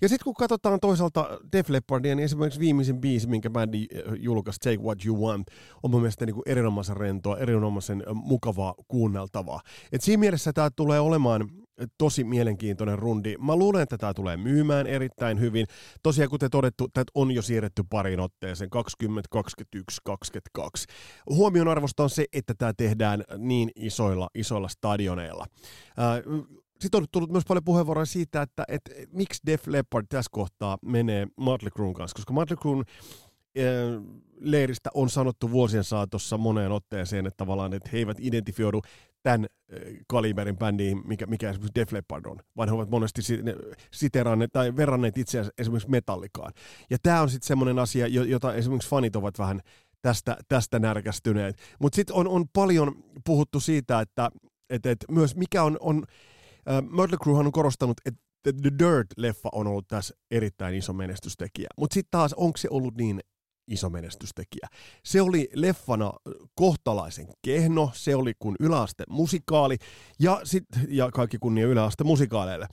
Ja 0.00 0.08
sitten 0.08 0.24
kun 0.24 0.34
katsotaan 0.34 0.80
toisaalta 0.80 1.38
Def 1.52 1.68
Leppardia, 1.68 2.14
niin 2.14 2.24
esimerkiksi 2.24 2.60
viimeisin 2.60 3.00
biisi, 3.00 3.28
minkä 3.28 3.50
bändi 3.50 3.86
eh, 3.94 4.02
julkaisi, 4.18 4.60
Take 4.60 4.78
What 4.82 5.04
You 5.06 5.26
Want, 5.26 5.46
on 5.82 5.90
mun 5.90 6.00
mielestä 6.00 6.26
niin 6.26 6.42
erinomaisen 6.46 6.96
rentoa, 6.96 7.38
erinomaisen 7.38 8.00
eh, 8.00 8.14
mukavaa 8.14 8.74
kuunneltavaa. 8.88 9.60
Et 9.92 10.02
siinä 10.02 10.20
mielessä 10.20 10.52
tämä 10.52 10.70
tulee 10.76 11.00
olemaan 11.00 11.50
tosi 11.98 12.24
mielenkiintoinen 12.24 12.98
rundi. 12.98 13.36
Mä 13.38 13.56
luulen, 13.56 13.82
että 13.82 13.98
tämä 13.98 14.14
tulee 14.14 14.36
myymään 14.36 14.86
erittäin 14.86 15.40
hyvin. 15.40 15.66
Tosiaan, 16.02 16.30
kuten 16.30 16.50
todettu, 16.50 16.88
tätä 16.88 17.12
on 17.14 17.30
jo 17.30 17.42
siirretty 17.42 17.84
pariin 17.90 18.20
otteeseen, 18.20 18.70
20, 18.70 19.28
21, 19.30 20.00
22. 20.04 20.86
Huomion 21.30 21.68
arvosta 21.68 22.02
on 22.02 22.10
se, 22.10 22.24
että 22.32 22.54
tämä 22.58 22.72
tehdään 22.76 23.24
niin 23.38 23.70
isoilla, 23.76 24.28
isoilla 24.34 24.68
stadioneilla. 24.68 25.46
Sitten 26.80 27.00
on 27.00 27.06
tullut 27.12 27.32
myös 27.32 27.44
paljon 27.48 27.64
puheenvuoroja 27.64 28.06
siitä, 28.06 28.42
että, 28.42 28.64
että 28.68 28.90
miksi 29.12 29.40
Def 29.46 29.66
Leppard 29.66 30.06
tässä 30.08 30.28
kohtaa 30.32 30.78
menee 30.82 31.26
Mötley 31.40 31.70
Cruen 31.70 31.94
kanssa, 31.94 32.14
koska 32.14 32.32
Mötley 32.32 32.56
Cruen 32.56 32.84
leiristä 34.40 34.90
on 34.94 35.10
sanottu 35.10 35.50
vuosien 35.50 35.84
saatossa 35.84 36.38
moneen 36.38 36.72
otteeseen, 36.72 37.26
että 37.26 37.36
tavallaan 37.36 37.72
että 37.72 37.90
he 37.92 37.98
eivät 37.98 38.16
identifioidu 38.20 38.82
tämän 39.22 39.46
kaliberin 40.06 40.56
bändiin, 40.58 41.02
mikä, 41.08 41.26
mikä 41.26 41.50
esimerkiksi 41.50 41.80
Def 41.80 41.92
Leppard 41.92 42.26
on, 42.26 42.38
vaan 42.56 42.68
he 42.68 42.74
ovat 42.74 42.90
monesti 42.90 43.22
siteranneet 43.92 44.52
tai 44.52 44.76
verranneet 44.76 45.18
itseään 45.18 45.48
esimerkiksi 45.58 45.90
metallikaan. 45.90 46.52
Ja 46.90 46.98
tämä 47.02 47.22
on 47.22 47.30
sitten 47.30 47.46
semmoinen 47.46 47.78
asia, 47.78 48.06
jota 48.06 48.54
esimerkiksi 48.54 48.88
fanit 48.88 49.16
ovat 49.16 49.38
vähän 49.38 49.60
tästä, 50.02 50.36
tästä 50.48 50.78
närkästyneet. 50.78 51.56
Mutta 51.80 51.96
sitten 51.96 52.16
on, 52.16 52.28
on 52.28 52.48
paljon 52.48 53.04
puhuttu 53.24 53.60
siitä, 53.60 54.00
että 54.00 54.30
et, 54.70 54.86
et 54.86 55.04
myös 55.10 55.36
mikä 55.36 55.62
on, 55.62 55.76
on 55.80 55.96
uh, 55.96 56.90
Mötley 56.90 57.18
Crue 57.18 57.38
on 57.38 57.52
korostanut, 57.52 58.00
että 58.06 58.20
The 58.62 58.70
Dirt-leffa 58.78 59.48
on 59.52 59.66
ollut 59.66 59.88
tässä 59.88 60.14
erittäin 60.30 60.74
iso 60.74 60.92
menestystekijä. 60.92 61.66
Mutta 61.78 61.94
sitten 61.94 62.10
taas, 62.10 62.34
onko 62.34 62.56
se 62.56 62.68
ollut 62.70 62.96
niin 62.96 63.20
iso 63.70 63.90
menestystekijä. 63.90 64.68
Se 65.04 65.22
oli 65.22 65.48
leffana 65.54 66.12
kohtalaisen 66.54 67.28
kehno, 67.42 67.90
se 67.94 68.16
oli 68.16 68.32
kuin 68.38 68.56
yläaste 68.60 69.04
musikaali 69.08 69.76
ja, 70.20 70.40
sit, 70.44 70.64
ja 70.88 71.10
kaikki 71.10 71.38
kunnia 71.38 71.66
yläaste 71.66 72.04
musikaaleille. 72.04 72.66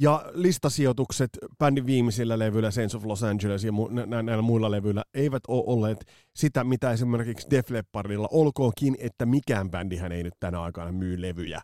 Ja 0.00 0.24
listasijoitukset 0.34 1.30
bändin 1.58 1.86
viimeisillä 1.86 2.38
levyillä, 2.38 2.70
Sense 2.70 2.96
of 2.96 3.04
Los 3.04 3.22
Angeles 3.22 3.64
ja 3.64 3.70
mu- 3.72 4.06
nä- 4.06 4.22
näillä 4.22 4.42
muilla 4.42 4.70
levyillä, 4.70 5.04
eivät 5.14 5.42
ole 5.48 5.64
olleet 5.66 6.04
sitä, 6.36 6.64
mitä 6.64 6.92
esimerkiksi 6.92 7.50
Def 7.50 7.70
Leppardilla, 7.70 8.28
olkoonkin, 8.30 8.96
että 8.98 9.26
mikään 9.26 9.70
bändihän 9.70 10.12
ei 10.12 10.22
nyt 10.22 10.34
tänä 10.40 10.62
aikana 10.62 10.92
myy 10.92 11.22
levyjä 11.22 11.60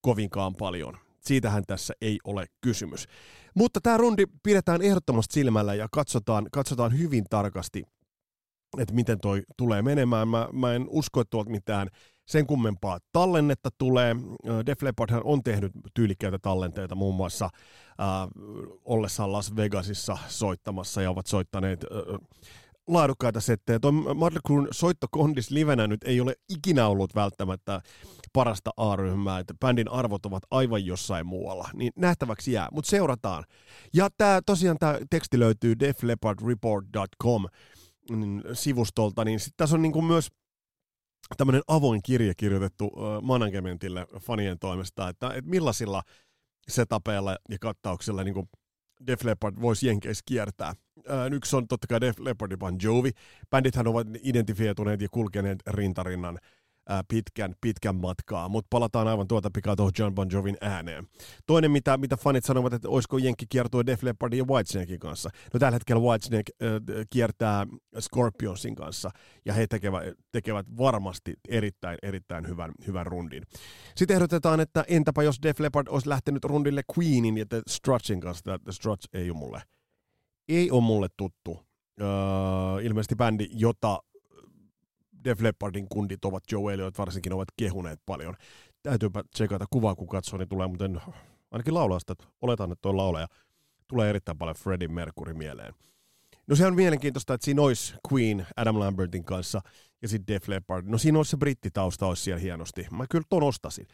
kovinkaan 0.00 0.54
paljon. 0.54 0.98
Siitähän 1.22 1.64
tässä 1.66 1.94
ei 2.00 2.18
ole 2.24 2.46
kysymys. 2.60 3.06
Mutta 3.54 3.80
tämä 3.80 3.96
rundi 3.96 4.24
pidetään 4.42 4.82
ehdottomasti 4.82 5.34
silmällä 5.34 5.74
ja 5.74 5.88
katsotaan, 5.92 6.46
katsotaan 6.52 6.98
hyvin 6.98 7.24
tarkasti, 7.30 7.82
että 8.78 8.94
miten 8.94 9.20
toi 9.20 9.42
tulee 9.56 9.82
menemään. 9.82 10.28
Mä, 10.28 10.48
mä 10.52 10.74
en 10.74 10.86
usko, 10.88 11.20
että 11.20 11.30
tuolta 11.30 11.50
mitään 11.50 11.88
sen 12.26 12.46
kummempaa 12.46 12.98
tallennetta 13.12 13.68
tulee. 13.78 14.16
Def 14.66 14.82
Leppardhan 14.82 15.22
on 15.24 15.42
tehnyt 15.42 15.72
tyylikkäitä 15.94 16.38
tallenteita 16.38 16.94
muun 16.94 17.14
muassa 17.14 17.44
äh, 17.44 17.50
ollessaan 18.84 19.32
Las 19.32 19.56
Vegasissa 19.56 20.18
soittamassa 20.28 21.02
ja 21.02 21.10
ovat 21.10 21.26
soittaneet 21.26 21.84
äh, 21.84 22.28
laadukkaita 22.88 23.40
settejä. 23.40 23.78
Tuo 23.80 23.92
Mötley 23.92 24.40
Cruen 24.46 24.68
soittokondis 24.70 25.50
livenä 25.50 25.86
nyt 25.86 26.04
ei 26.04 26.20
ole 26.20 26.34
ikinä 26.48 26.86
ollut 26.86 27.14
välttämättä 27.14 27.80
parasta 28.32 28.70
A-ryhmää, 28.76 29.38
että 29.38 29.54
bändin 29.60 29.90
arvot 29.90 30.26
ovat 30.26 30.42
aivan 30.50 30.86
jossain 30.86 31.26
muualla, 31.26 31.68
niin 31.74 31.92
nähtäväksi 31.96 32.52
jää, 32.52 32.68
mutta 32.72 32.90
seurataan. 32.90 33.44
Ja 33.94 34.08
tää, 34.16 34.40
tosiaan 34.46 34.78
tämä 34.78 34.98
teksti 35.10 35.38
löytyy 35.38 35.78
defleopardreport.com 35.78 37.46
mm, 38.10 38.40
sivustolta, 38.52 39.24
niin 39.24 39.40
sitten 39.40 39.56
tässä 39.56 39.76
on 39.76 39.82
niinku 39.82 40.02
myös 40.02 40.28
tämmöinen 41.36 41.62
avoin 41.68 42.00
kirje 42.02 42.32
kirjoitettu 42.36 42.92
managementille 43.22 44.06
fanien 44.20 44.58
toimesta, 44.58 45.08
että, 45.08 45.26
että 45.26 45.50
millaisilla 45.50 46.02
setapeilla 46.68 47.36
ja 47.50 47.58
kattauksilla 47.60 48.24
niin 48.24 48.48
Def 49.06 49.24
Leppard 49.24 49.60
voisi 49.60 49.86
Jenkeissä 49.86 50.22
kiertää. 50.26 50.74
Ää, 51.08 51.26
yksi 51.26 51.56
on 51.56 51.68
totta 51.68 51.86
kai 51.86 52.00
Def 52.00 52.18
Leppard 52.18 52.52
ja 52.52 52.58
Bon 52.58 52.78
Jovi. 52.82 53.10
Bändithän 53.50 53.86
ovat 53.86 54.06
identifioituneet 54.22 55.00
ja 55.00 55.08
kulkeneet 55.10 55.58
rintarinnan 55.66 56.38
ää, 56.92 57.02
pitkän, 57.08 57.54
pitkän 57.60 57.96
matkaa, 57.96 58.48
mutta 58.48 58.66
palataan 58.70 59.08
aivan 59.08 59.28
tuota 59.28 59.50
pikaa 59.54 59.76
tuohon 59.76 59.92
John 59.98 60.14
Bon 60.14 60.28
Jovin 60.32 60.56
ääneen. 60.60 61.06
Toinen, 61.46 61.70
mitä, 61.70 61.96
mitä 61.96 62.16
fanit 62.16 62.44
sanovat, 62.44 62.72
että 62.72 62.88
olisiko 62.88 63.18
Jenkki 63.18 63.46
kiertue 63.48 63.86
Def 63.86 64.02
Leppardin 64.02 64.38
ja 64.38 64.44
Whitesnakein 64.44 65.00
kanssa. 65.00 65.30
No 65.54 65.60
tällä 65.60 65.76
hetkellä 65.76 66.02
Whitesnake 66.02 66.52
äh, 66.62 67.06
kiertää 67.10 67.66
Scorpionsin 68.00 68.74
kanssa, 68.74 69.10
ja 69.44 69.52
he 69.52 69.66
tekevät, 69.66 70.14
tekevät 70.32 70.66
varmasti 70.78 71.34
erittäin, 71.48 71.98
erittäin 72.02 72.48
hyvän, 72.48 72.72
hyvän 72.86 73.06
rundin. 73.06 73.42
Sitten 73.96 74.14
ehdotetaan, 74.14 74.60
että 74.60 74.84
entäpä 74.88 75.22
jos 75.22 75.38
Def 75.42 75.60
Leppard 75.60 75.86
olisi 75.90 76.08
lähtenyt 76.08 76.44
rundille 76.44 76.82
Queenin 76.98 77.38
ja 77.38 77.46
The 77.46 77.62
Strutsin 77.66 78.20
kanssa. 78.20 78.58
The 78.64 78.72
Struts 78.72 79.08
ei 79.12 79.30
ole 79.30 79.38
mulle, 79.38 79.62
ei 80.48 80.70
ole 80.70 80.82
mulle 80.82 81.08
tuttu. 81.16 81.50
Uh, 82.00 82.84
ilmeisesti 82.84 83.16
bändi, 83.16 83.48
jota 83.50 84.02
Def 85.24 85.40
Leppardin 85.40 85.88
kundit 85.88 86.24
ovat 86.24 86.44
Joe 86.52 86.74
Elliot 86.74 86.98
varsinkin 86.98 87.32
ovat 87.32 87.48
kehuneet 87.56 88.00
paljon. 88.06 88.34
Täytyypä 88.82 89.24
tsekata 89.34 89.64
kuvaa, 89.70 89.94
kun 89.94 90.08
katsoo, 90.08 90.38
niin 90.38 90.48
tulee 90.48 90.66
muuten 90.66 91.00
ainakin 91.50 91.74
laulasta, 91.74 92.12
että 92.12 92.24
oletan, 92.42 92.72
että 92.72 92.82
tuo 92.82 92.96
laulaja 92.96 93.26
tulee 93.88 94.10
erittäin 94.10 94.38
paljon 94.38 94.56
Freddie 94.56 94.88
Mercury 94.88 95.34
mieleen. 95.34 95.74
No 96.46 96.56
se 96.56 96.66
on 96.66 96.74
mielenkiintoista, 96.74 97.34
että 97.34 97.44
siinä 97.44 97.62
olisi 97.62 97.94
Queen 98.12 98.46
Adam 98.56 98.78
Lambertin 98.78 99.24
kanssa 99.24 99.60
ja 100.02 100.08
sitten 100.08 100.34
Def 100.34 100.48
Leppard. 100.48 100.86
No 100.86 100.98
siinä 100.98 101.18
olisi 101.18 101.30
se 101.30 101.36
brittitausta 101.36 102.06
olisi 102.06 102.22
siellä 102.22 102.40
hienosti. 102.40 102.86
Mä 102.90 103.06
kyllä 103.10 103.24
ton 103.28 103.42
ostasin. 103.42 103.86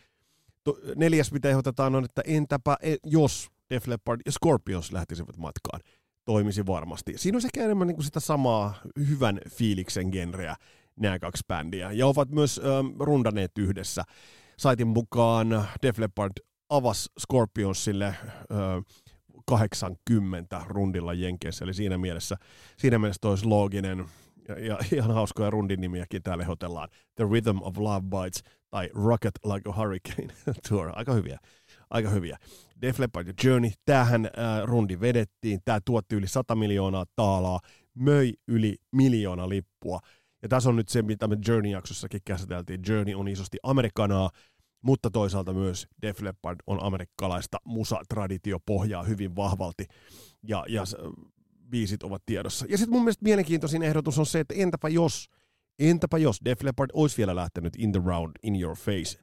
To, 0.64 0.78
neljäs, 0.96 1.32
mitä 1.32 1.48
ehdotetaan, 1.48 1.94
on, 1.94 2.04
että 2.04 2.22
entäpä 2.26 2.76
e, 2.82 2.96
jos 3.04 3.48
Def 3.70 3.86
Leppard 3.86 4.20
ja 4.26 4.32
Scorpions 4.32 4.92
lähtisivät 4.92 5.36
matkaan. 5.36 5.80
Toimisi 6.24 6.66
varmasti. 6.66 7.12
Siinä 7.16 7.36
on 7.36 7.42
ehkä 7.44 7.64
enemmän 7.64 7.86
niin 7.86 7.96
kuin 7.96 8.04
sitä 8.04 8.20
samaa 8.20 8.74
hyvän 9.08 9.40
fiiliksen 9.48 10.08
genreä 10.08 10.56
nämä 11.00 11.18
kaksi 11.18 11.44
bändiä. 11.48 11.92
Ja 11.92 12.06
ovat 12.06 12.30
myös 12.30 12.60
ähm, 12.64 12.86
rundaneet 13.00 13.58
yhdessä. 13.58 14.02
Saitin 14.56 14.88
mukaan 14.88 15.68
Def 15.82 15.98
Leppard 15.98 16.32
avasi 16.68 17.08
Scorpionsille 17.20 18.06
äh, 18.06 18.16
80 19.46 20.62
rundilla 20.68 21.14
Jenkeissä, 21.14 21.64
eli 21.64 21.74
siinä 21.74 21.98
mielessä, 21.98 22.36
siinä 22.76 22.98
mielessä 22.98 23.28
olisi 23.28 23.46
looginen 23.46 24.04
ja, 24.48 24.58
ja 24.58 24.78
ihan 24.96 25.10
hauskoja 25.10 25.50
rundin 25.50 25.80
nimiäkin 25.80 26.22
täällä 26.22 26.44
hotellaan. 26.44 26.88
The 27.14 27.24
Rhythm 27.24 27.58
of 27.60 27.78
Love 27.78 28.06
Bites 28.06 28.42
tai 28.70 28.90
Rocket 28.94 29.32
Like 29.44 29.70
a 29.70 29.72
Hurricane 29.72 30.34
Tour. 30.68 30.90
Aika 30.94 31.12
hyviä. 31.12 31.38
Aika 31.90 32.08
hyviä. 32.08 32.38
Def 32.82 32.98
Leppard 32.98 33.26
ja 33.26 33.34
Journey, 33.44 33.70
tämähän 33.84 34.24
äh, 34.24 34.64
rundi 34.64 35.00
vedettiin, 35.00 35.60
tämä 35.64 35.78
tuotti 35.84 36.16
yli 36.16 36.26
100 36.28 36.54
miljoonaa 36.54 37.04
taalaa, 37.16 37.60
möi 37.94 38.32
yli 38.48 38.76
miljoona 38.92 39.48
lippua. 39.48 40.00
Ja 40.42 40.48
tässä 40.48 40.68
on 40.68 40.76
nyt 40.76 40.88
se, 40.88 41.02
mitä 41.02 41.28
me 41.28 41.36
Journey-jaksossakin 41.48 42.20
käsiteltiin. 42.24 42.80
Journey 42.88 43.14
on 43.14 43.28
isosti 43.28 43.58
amerikanaa, 43.62 44.30
mutta 44.82 45.10
toisaalta 45.10 45.52
myös 45.52 45.86
Def 46.02 46.20
Leppard 46.20 46.58
on 46.66 46.82
amerikkalaista 46.82 47.58
musa-traditiopohjaa 47.64 49.02
hyvin 49.02 49.36
vahvalti, 49.36 49.84
ja, 50.42 50.64
ja 50.68 50.82
biisit 51.70 52.02
ovat 52.02 52.22
tiedossa. 52.26 52.66
Ja 52.68 52.78
sitten 52.78 52.92
mun 52.92 53.02
mielestä 53.02 53.24
mielenkiintoisin 53.24 53.82
ehdotus 53.82 54.18
on 54.18 54.26
se, 54.26 54.40
että 54.40 54.54
entäpä 54.58 54.88
jos, 54.88 55.28
entäpä 55.78 56.18
jos 56.18 56.40
Def 56.44 56.62
Leppard 56.62 56.90
olisi 56.94 57.16
vielä 57.16 57.36
lähtenyt 57.36 57.76
In 57.76 57.92
the 57.92 58.02
Round, 58.04 58.32
In 58.42 58.62
Your 58.62 58.76
Face, 58.76 59.20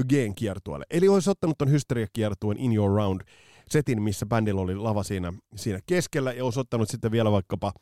again 0.00 0.34
kiertueelle. 0.34 0.84
Eli 0.90 1.08
olisi 1.08 1.30
ottanut 1.30 1.58
ton 1.58 1.70
hysteria-kiertueen 1.70 2.58
In 2.58 2.76
Your 2.76 2.96
Round 2.96 3.20
setin, 3.68 4.02
missä 4.02 4.26
bändillä 4.26 4.60
oli 4.60 4.74
lava 4.74 5.02
siinä, 5.02 5.32
siinä 5.56 5.80
keskellä, 5.86 6.32
ja 6.32 6.44
olisi 6.44 6.60
ottanut 6.60 6.88
sitten 6.88 7.10
vielä 7.10 7.30
vaikkapa 7.30 7.72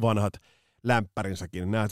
vanhat 0.00 0.32
lämpärinsäkin. 0.84 1.70
Nämä 1.70 1.86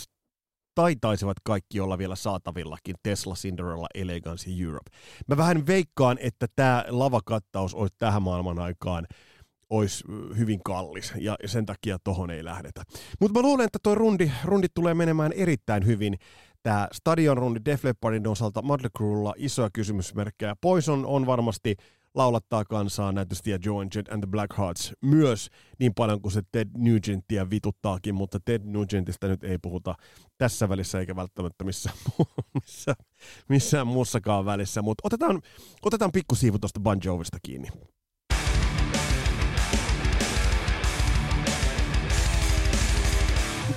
taitaisivat 0.74 1.36
kaikki 1.44 1.80
olla 1.80 1.98
vielä 1.98 2.16
saatavillakin 2.16 2.96
Tesla, 3.02 3.34
Cinderella, 3.34 3.86
Elegance 3.94 4.50
ja 4.50 4.64
Europe. 4.64 4.90
Mä 5.28 5.36
vähän 5.36 5.66
veikkaan, 5.66 6.18
että 6.20 6.46
tämä 6.56 6.84
lavakattaus 6.88 7.74
olisi 7.74 7.94
tähän 7.98 8.22
maailman 8.22 8.58
aikaan 8.58 9.06
olisi 9.70 10.04
hyvin 10.38 10.60
kallis, 10.64 11.12
ja 11.18 11.36
sen 11.46 11.66
takia 11.66 11.98
tohon 12.04 12.30
ei 12.30 12.44
lähdetä. 12.44 12.82
Mutta 13.20 13.38
mä 13.38 13.42
luulen, 13.42 13.64
että 13.64 13.78
tuo 13.82 13.94
rundi, 13.94 14.32
rundi 14.44 14.66
tulee 14.74 14.94
menemään 14.94 15.32
erittäin 15.32 15.86
hyvin. 15.86 16.18
Tämä 16.62 16.88
stadion 16.92 17.38
rundi 17.38 17.60
Def 17.64 17.84
Leppardin 17.84 18.28
osalta 18.28 18.62
Mötley 18.62 19.32
isoja 19.36 19.68
kysymysmerkkejä. 19.72 20.56
Poison 20.60 21.06
on 21.06 21.26
varmasti 21.26 21.76
laulattaa 22.14 22.64
kansaa 22.64 23.12
näytösti 23.12 23.50
ja 23.50 23.58
Joe 23.64 23.82
and 23.82 23.92
the 23.92 24.30
Black 24.30 24.58
Hearts 24.58 24.92
myös 25.00 25.50
niin 25.78 25.94
paljon 25.94 26.22
kuin 26.22 26.32
se 26.32 26.42
Ted 26.52 26.68
Nugentia 26.76 27.50
vituttaakin, 27.50 28.14
mutta 28.14 28.40
Ted 28.44 28.62
Nugentista 28.64 29.28
nyt 29.28 29.44
ei 29.44 29.58
puhuta 29.58 29.94
tässä 30.38 30.68
välissä 30.68 31.00
eikä 31.00 31.16
välttämättä 31.16 31.64
missään, 31.64 31.96
missään, 32.62 32.96
missään 33.48 33.86
muussakaan 33.86 34.44
välissä, 34.44 34.82
mutta 34.82 35.00
otetaan, 35.04 35.42
otetaan 35.82 36.12
pikkusiivu 36.12 36.58
tuosta 36.58 36.80
Bon 36.80 36.98
Jovista 37.04 37.38
kiinni. 37.42 37.68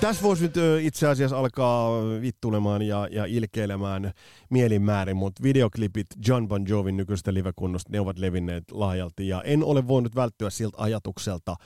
Tässä 0.00 0.22
voisi 0.22 0.42
nyt 0.42 0.54
itse 0.80 1.08
asiassa 1.08 1.38
alkaa 1.38 1.90
vittulemaan 2.20 2.82
ja, 2.82 3.08
ja 3.10 3.24
ilkeilemään 3.24 4.12
mielinmäärin, 4.50 5.16
mutta 5.16 5.42
videoklipit 5.42 6.06
John 6.26 6.48
Bon 6.48 6.68
Jovin 6.68 6.96
nykyistä 6.96 7.34
livekunnosta, 7.34 7.92
ne 7.92 8.00
ovat 8.00 8.18
levinneet 8.18 8.64
laajalti 8.70 9.28
ja 9.28 9.42
en 9.42 9.64
ole 9.64 9.88
voinut 9.88 10.14
välttyä 10.14 10.50
siltä 10.50 10.76
ajatukselta, 10.80 11.56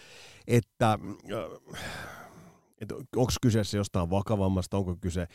että 0.46 0.98
että 2.80 2.94
onko 3.16 3.32
kyseessä 3.42 3.76
jostain 3.76 4.10
vakavammasta, 4.10 4.76
onko 4.76 4.96
kyse 5.00 5.26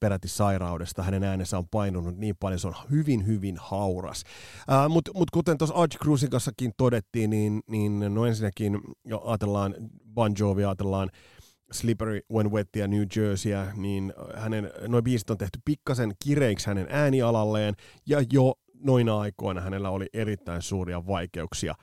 peräti 0.00 0.28
sairaudesta. 0.28 1.02
Hänen 1.02 1.24
äänensä 1.24 1.58
on 1.58 1.68
painunut 1.68 2.16
niin 2.16 2.34
paljon, 2.40 2.60
se 2.60 2.68
on 2.68 2.74
hyvin, 2.90 3.26
hyvin 3.26 3.56
hauras. 3.60 4.24
Mutta 4.88 5.10
mut 5.14 5.30
kuten 5.30 5.58
tuossa 5.58 5.74
Arch 5.74 5.98
Cruisin 5.98 6.30
kanssakin 6.30 6.72
todettiin, 6.76 7.30
niin, 7.30 7.60
niin 7.66 8.14
no 8.14 8.26
ensinnäkin 8.26 8.80
jo 9.04 9.22
ajatellaan 9.24 9.74
Bon 10.14 10.32
Jovi, 10.38 10.64
ajatellaan 10.64 11.10
Slippery 11.72 12.20
When 12.32 12.50
Wet 12.50 12.68
ja 12.76 12.88
New 12.88 13.02
Jerseyä, 13.16 13.72
niin 13.76 14.14
hänen, 14.34 14.70
noin 14.88 15.04
biisit 15.04 15.30
on 15.30 15.38
tehty 15.38 15.58
pikkasen 15.64 16.12
kireiksi 16.24 16.66
hänen 16.66 16.86
äänialalleen, 16.90 17.74
ja 18.06 18.24
jo 18.32 18.54
noina 18.74 19.20
aikoina 19.20 19.60
hänellä 19.60 19.90
oli 19.90 20.06
erittäin 20.12 20.62
suuria 20.62 21.06
vaikeuksia 21.06 21.74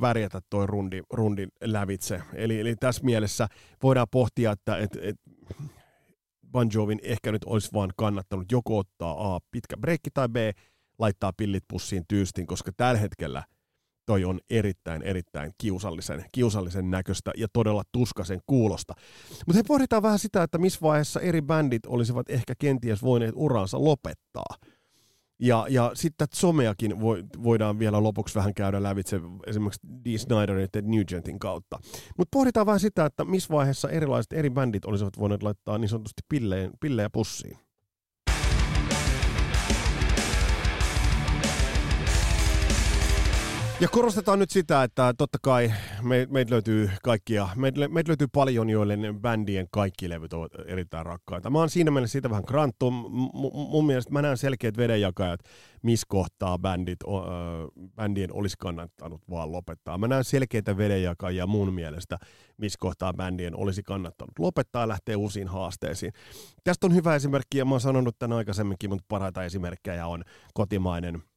värjätä 0.00 0.40
toi 0.50 0.66
rundi, 0.66 1.02
rundin 1.10 1.48
lävitse. 1.60 2.22
Eli, 2.34 2.60
eli 2.60 2.76
tässä 2.76 3.04
mielessä 3.04 3.48
voidaan 3.82 4.06
pohtia, 4.10 4.52
että 4.52 4.76
et, 4.76 4.98
et 5.02 5.16
Bon 6.52 6.68
Jovin 6.74 6.98
ehkä 7.02 7.32
nyt 7.32 7.44
olisi 7.44 7.70
vaan 7.72 7.90
kannattanut 7.96 8.52
joko 8.52 8.78
ottaa 8.78 9.34
A, 9.34 9.40
pitkä 9.50 9.76
breikki, 9.76 10.10
tai 10.14 10.28
B, 10.28 10.36
laittaa 10.98 11.32
pillit 11.36 11.64
pussiin 11.68 12.04
tyystin, 12.08 12.46
koska 12.46 12.72
tällä 12.76 13.00
hetkellä 13.00 13.42
toi 14.06 14.24
on 14.24 14.40
erittäin, 14.50 15.02
erittäin 15.02 15.52
kiusallisen, 15.58 16.24
kiusallisen 16.32 16.90
näköistä 16.90 17.32
ja 17.36 17.46
todella 17.52 17.82
tuskasen 17.92 18.40
kuulosta. 18.46 18.94
Mutta 19.46 19.58
he 19.58 19.62
pohditaan 19.68 20.02
vähän 20.02 20.18
sitä, 20.18 20.42
että 20.42 20.58
missä 20.58 20.80
vaiheessa 20.82 21.20
eri 21.20 21.42
bändit 21.42 21.86
olisivat 21.86 22.30
ehkä 22.30 22.54
kenties 22.58 23.02
voineet 23.02 23.32
uransa 23.36 23.84
lopettaa. 23.84 24.56
Ja, 25.40 25.66
ja 25.70 25.90
sitten 25.94 26.28
someakin 26.34 27.00
vo, 27.00 27.16
voidaan 27.42 27.78
vielä 27.78 28.02
lopuksi 28.02 28.34
vähän 28.34 28.54
käydä 28.54 28.82
lävitse 28.82 29.20
esimerkiksi 29.46 29.80
Dee 30.04 30.18
Snyderin 30.18 30.68
ja 30.74 30.82
Nugentin 30.82 31.38
kautta. 31.38 31.78
Mutta 32.18 32.36
pohditaan 32.36 32.66
vähän 32.66 32.80
sitä, 32.80 33.04
että 33.04 33.24
missä 33.24 33.54
vaiheessa 33.54 33.90
erilaiset 33.90 34.32
eri 34.32 34.50
bändit 34.50 34.84
olisivat 34.84 35.18
voineet 35.18 35.42
laittaa 35.42 35.78
niin 35.78 35.88
sanotusti 35.88 36.22
pilleen, 36.28 36.70
pillejä 36.80 37.10
pussiin. 37.10 37.58
Ja 43.82 43.88
korostetaan 43.88 44.38
nyt 44.38 44.50
sitä, 44.50 44.82
että 44.82 45.14
totta 45.18 45.38
kai 45.42 45.72
me, 46.02 46.26
meitä 46.30 46.50
löytyy 46.50 46.90
kaikkia, 47.02 47.48
meitä, 47.56 47.88
meitä 47.88 48.08
löytyy 48.08 48.26
paljon, 48.32 48.70
joille 48.70 48.98
bändien 49.20 49.66
kaikki 49.70 50.08
levyt 50.08 50.32
ovat 50.32 50.52
erittäin 50.66 51.06
rakkaita. 51.06 51.50
Mä 51.50 51.58
oon 51.58 51.70
siinä 51.70 51.90
mielessä 51.90 52.12
siitä 52.12 52.30
vähän 52.30 52.44
kranttu. 52.44 52.90
M- 52.90 53.70
mun 53.70 53.86
mielestä 53.86 54.12
mä 54.12 54.22
näen 54.22 54.36
selkeät 54.36 54.76
vedenjakajat, 54.76 55.40
missä 55.82 56.06
kohtaa 56.08 56.58
bändit, 56.58 56.98
ö, 57.02 57.06
bändien 57.96 58.32
olisi 58.32 58.56
kannattanut 58.58 59.22
vaan 59.30 59.52
lopettaa. 59.52 59.98
Mä 59.98 60.08
näen 60.08 60.24
selkeitä 60.24 60.76
vedenjakajia 60.76 61.46
mun 61.46 61.74
mielestä, 61.74 62.18
missä 62.56 62.76
kohtaa 62.80 63.12
bändien 63.12 63.56
olisi 63.56 63.82
kannattanut 63.82 64.38
lopettaa 64.38 64.82
ja 64.82 64.88
lähteä 64.88 65.18
uusiin 65.18 65.48
haasteisiin. 65.48 66.12
Tästä 66.64 66.86
on 66.86 66.94
hyvä 66.94 67.14
esimerkki, 67.14 67.58
ja 67.58 67.64
mä 67.64 67.70
oon 67.70 67.80
sanonut 67.80 68.18
tämän 68.18 68.38
aikaisemminkin, 68.38 68.90
mutta 68.90 69.04
parhaita 69.08 69.44
esimerkkejä 69.44 70.06
on 70.06 70.24
kotimainen– 70.54 71.22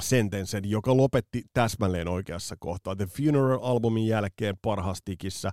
sentensen, 0.00 0.70
joka 0.70 0.96
lopetti 0.96 1.42
täsmälleen 1.52 2.08
oikeassa 2.08 2.56
kohtaa. 2.58 2.96
The 2.96 3.06
Funeral-albumin 3.06 4.06
jälkeen 4.06 4.54
parhastikissä, 4.62 5.50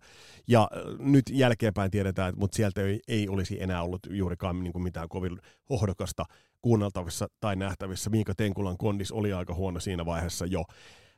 ja 0.48 0.62
äh, 0.62 1.00
nyt 1.00 1.24
jälkeenpäin 1.32 1.92
tiedetään, 1.92 2.30
että 2.30 2.40
mutta 2.40 2.56
sieltä 2.56 2.82
ei, 2.82 3.00
ei 3.08 3.30
olisi 3.30 3.64
enää 3.64 3.84
ollut 3.84 4.00
juurikaan 4.10 4.64
niin 4.64 4.74
kuin 4.74 4.84
mitään 4.84 5.10
kovin 5.10 5.40
hohdokasta 5.70 6.26
kuunneltavissa 6.62 7.28
tai 7.40 7.56
nähtävissä. 7.56 8.10
Miika 8.10 8.34
Tenkulan 8.36 8.78
kondis 8.78 9.12
oli 9.12 9.34
aika 9.34 9.54
huono 9.54 9.80
siinä 9.80 10.06
vaiheessa 10.06 10.46
jo. 10.46 10.64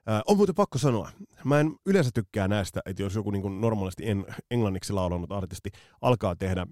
Äh, 0.09 0.21
on 0.27 0.37
muuten 0.37 0.55
pakko 0.55 0.77
sanoa, 0.77 1.09
mä 1.43 1.59
en 1.59 1.75
yleensä 1.85 2.11
tykkää 2.13 2.47
näistä, 2.47 2.81
että 2.85 3.01
jos 3.03 3.15
joku 3.15 3.31
niin 3.31 3.41
kuin 3.41 3.61
normaalisti 3.61 4.09
en, 4.09 4.25
englanniksi 4.51 4.93
laulanut 4.93 5.31
artisti 5.31 5.69
alkaa 6.01 6.35
tehdä 6.35 6.67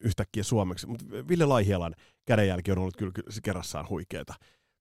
yhtäkkiä 0.00 0.42
suomeksi, 0.42 0.86
mutta 0.86 1.04
Ville 1.28 1.46
Laihielan 1.46 1.94
kädenjälki 2.26 2.72
on 2.72 2.78
ollut 2.78 2.96
kyllä 2.96 3.12
kerrassaan 3.42 3.88
huikeeta 3.88 4.34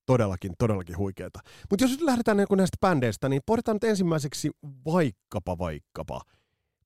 todellakin, 0.09 0.51
todellakin 0.57 0.97
huikeeta. 0.97 1.39
Mutta 1.69 1.83
jos 1.83 1.91
nyt 1.91 2.01
lähdetään 2.01 2.37
niin 2.37 2.47
näistä 2.57 2.77
bändeistä, 2.81 3.29
niin 3.29 3.41
pohditaan 3.45 3.75
nyt 3.75 3.83
ensimmäiseksi 3.83 4.51
vaikkapa, 4.85 5.57
vaikkapa, 5.57 6.21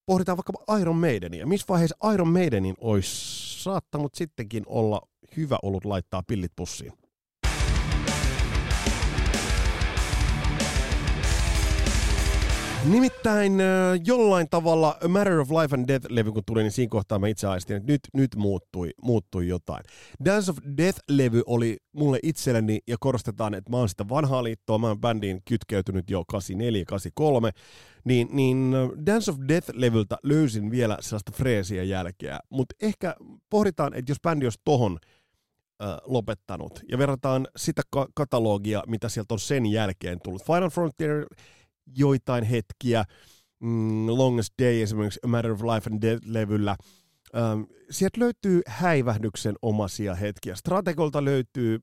pohditaan 0.05 0.37
vaikkapa 0.37 0.77
Iron 0.79 0.95
Maidenia. 0.95 1.47
Missä 1.47 1.65
vaiheessa 1.69 2.13
Iron 2.13 2.27
Maidenin 2.27 2.75
olisi 2.81 3.63
saattanut 3.63 4.15
sittenkin 4.15 4.63
olla 4.65 5.01
hyvä 5.37 5.57
ollut 5.63 5.85
laittaa 5.85 6.23
pillit 6.27 6.51
pussiin? 6.55 6.93
Nimittäin 12.91 13.53
jollain 14.05 14.47
tavalla 14.49 14.97
A 15.03 15.07
Matter 15.07 15.39
of 15.39 15.51
Life 15.51 15.75
and 15.75 15.87
Death-levy 15.87 16.31
kun 16.31 16.43
tuli, 16.45 16.61
niin 16.61 16.71
siinä 16.71 16.89
kohtaa 16.89 17.19
mä 17.19 17.27
itse 17.27 17.47
aistin, 17.47 17.77
että 17.77 17.91
nyt, 17.91 18.01
nyt 18.13 18.35
muuttui, 18.35 18.91
muuttui 19.01 19.47
jotain. 19.47 19.83
Dance 20.25 20.51
of 20.51 20.57
Death-levy 20.57 21.41
oli 21.45 21.77
mulle 21.91 22.19
itselleni, 22.23 22.79
ja 22.87 22.97
korostetaan, 22.99 23.53
että 23.53 23.71
mä 23.71 23.77
oon 23.77 23.89
sitä 23.89 24.09
vanhaa 24.09 24.43
liittoa, 24.43 24.77
mä 24.77 24.87
oon 24.87 24.99
bändiin 24.99 25.41
kytkeytynyt 25.45 26.09
jo 26.09 26.23
84, 26.27 26.85
83, 26.85 27.51
niin, 28.05 28.27
niin 28.31 28.75
Dance 29.05 29.31
of 29.31 29.37
Death-levyltä 29.37 30.17
löysin 30.23 30.71
vielä 30.71 30.97
sellaista 31.01 31.31
freesiä 31.31 31.83
jälkeä, 31.83 32.39
mutta 32.49 32.75
ehkä 32.81 33.15
pohditaan, 33.49 33.93
että 33.93 34.11
jos 34.11 34.21
bändi 34.21 34.45
olisi 34.45 34.61
tohon 34.63 34.97
lopettanut, 36.05 36.79
ja 36.89 36.97
verrataan 36.97 37.47
sitä 37.55 37.81
ka- 37.89 38.07
katalogia, 38.15 38.83
mitä 38.87 39.09
sieltä 39.09 39.33
on 39.33 39.39
sen 39.39 39.65
jälkeen 39.65 40.19
tullut. 40.23 40.45
Final 40.45 40.69
Frontier 40.69 41.25
joitain 41.85 42.43
hetkiä, 42.43 43.03
mm, 43.59 44.07
Longest 44.07 44.53
Day 44.61 44.81
esimerkiksi 44.81 45.19
A 45.23 45.27
Matter 45.27 45.51
of 45.51 45.61
Life 45.61 45.89
and 45.91 46.01
Death-levyllä. 46.01 46.75
Ähm, 47.35 47.61
sieltä 47.89 48.19
löytyy 48.19 48.61
häivähdyksen 48.67 49.55
omaisia 49.61 50.15
hetkiä. 50.15 50.55
Strategolta 50.55 51.25
löytyy 51.25 51.79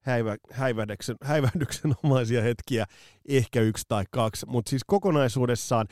häivä, 0.00 0.36
häivähdyksen, 0.50 1.16
häivähdyksen 1.30 1.94
omaisia 2.04 2.42
hetkiä, 2.42 2.86
ehkä 3.28 3.60
yksi 3.60 3.84
tai 3.88 4.04
kaksi, 4.10 4.46
mutta 4.46 4.70
siis 4.70 4.82
kokonaisuudessaan 4.86 5.86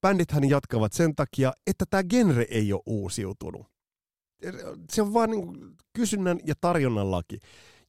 bändithän 0.00 0.48
jatkavat 0.48 0.92
sen 0.92 1.14
takia, 1.14 1.52
että 1.66 1.84
tämä 1.90 2.02
genre 2.02 2.46
ei 2.50 2.72
ole 2.72 2.82
uusiutunut. 2.86 3.66
Se 4.92 5.02
on 5.02 5.14
vaan 5.14 5.30
niin 5.30 5.76
kysynnän 5.92 6.38
ja 6.44 6.54
tarjonnan 6.60 7.10
laki. 7.10 7.38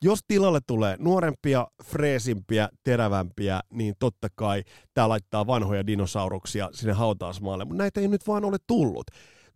Jos 0.01 0.19
tilalle 0.27 0.59
tulee 0.67 0.95
nuorempia, 0.99 1.67
freesimpiä, 1.83 2.69
terävämpiä, 2.83 3.59
niin 3.73 3.93
totta 3.99 4.27
kai 4.35 4.63
tämä 4.93 5.09
laittaa 5.09 5.47
vanhoja 5.47 5.87
dinosauruksia 5.87 6.69
sinne 6.73 6.93
hautausmaalle, 6.93 7.65
mutta 7.65 7.83
näitä 7.83 8.01
ei 8.01 8.07
nyt 8.07 8.27
vaan 8.27 8.45
ole 8.45 8.57
tullut. 8.67 9.05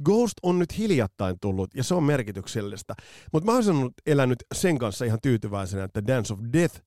Ghost 0.04 0.34
on 0.44 0.60
nyt 0.60 0.78
hiljattain 0.78 1.36
tullut 1.42 1.70
ja 1.76 1.84
se 1.84 1.96
on 1.96 2.04
merkityksellistä. 2.04 2.94
Mutta 3.34 3.52
mä 3.52 3.58
oon 3.58 3.92
elänyt 4.06 4.44
sen 4.56 4.78
kanssa 4.78 5.06
ihan 5.06 5.20
tyytyväisenä, 5.22 5.84
että 5.84 6.08
Dance 6.08 6.34
of 6.34 6.40
Death 6.54 6.82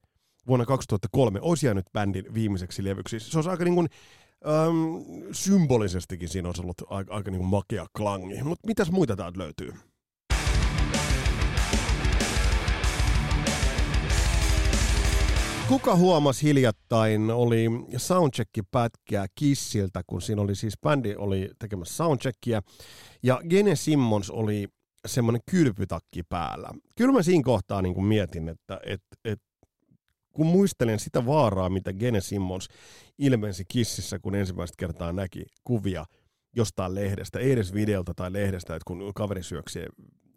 vuonna 0.49 0.67
2003 0.67 1.41
olisi 1.43 1.67
jäänyt 1.67 1.87
bändin 1.93 2.35
viimeiseksi 2.35 2.85
levyksi. 2.85 3.21
Se 3.21 3.39
olisi 3.39 3.51
aika 3.51 3.65
niin 3.65 3.75
kuin, 3.75 3.89
äm, 4.47 5.05
symbolisestikin 5.33 6.29
siinä 6.29 6.49
olisi 6.49 6.63
ollut 6.63 6.83
aika, 6.87 7.15
aika 7.15 7.31
niin 7.31 7.41
kuin 7.41 7.51
makea 7.51 7.87
klangi. 7.97 8.43
Mutta 8.43 8.67
mitäs 8.67 8.91
muita 8.91 9.17
täältä 9.17 9.39
löytyy? 9.39 9.73
Kuka 15.69 15.97
huomasi 15.97 16.47
hiljattain, 16.47 17.31
oli 17.31 17.67
soundcheck-pätkää 17.97 19.27
Kissiltä, 19.35 20.03
kun 20.07 20.23
siinä 20.23 20.43
oli 20.43 20.55
siis 20.55 20.75
bändi 20.81 21.15
oli 21.19 21.51
tekemässä 21.59 21.95
soundcheckia, 21.95 22.63
ja 23.23 23.41
Gene 23.51 23.77
Simmons 23.77 24.31
oli 24.31 24.69
semmoinen 25.07 25.41
kylpytakki 25.51 26.23
päällä. 26.23 26.69
Kyllä 26.97 27.13
mä 27.13 27.23
siinä 27.23 27.43
kohtaa 27.45 27.83
niin 27.83 27.95
kuin 27.95 28.07
mietin, 28.07 28.49
että 28.49 28.81
et, 28.87 29.03
et, 29.25 29.43
kun 30.33 30.47
muistelen 30.47 30.99
sitä 30.99 31.27
vaaraa, 31.27 31.69
mitä 31.69 31.93
Gene 31.93 32.21
Simmons 32.21 32.69
ilmensi 33.19 33.65
Kississä, 33.69 34.19
kun 34.19 34.35
ensimmäistä 34.35 34.75
kertaa 34.79 35.13
näki 35.13 35.45
kuvia 35.65 36.05
jostain 36.57 36.95
lehdestä, 36.95 37.39
ei 37.39 37.53
edes 37.53 37.75
videolta 37.75 38.15
tai 38.15 38.33
lehdestä, 38.33 38.77
että 38.77 38.85
kun 38.87 39.13
kaveri 39.15 39.43
syöksee 39.43 39.87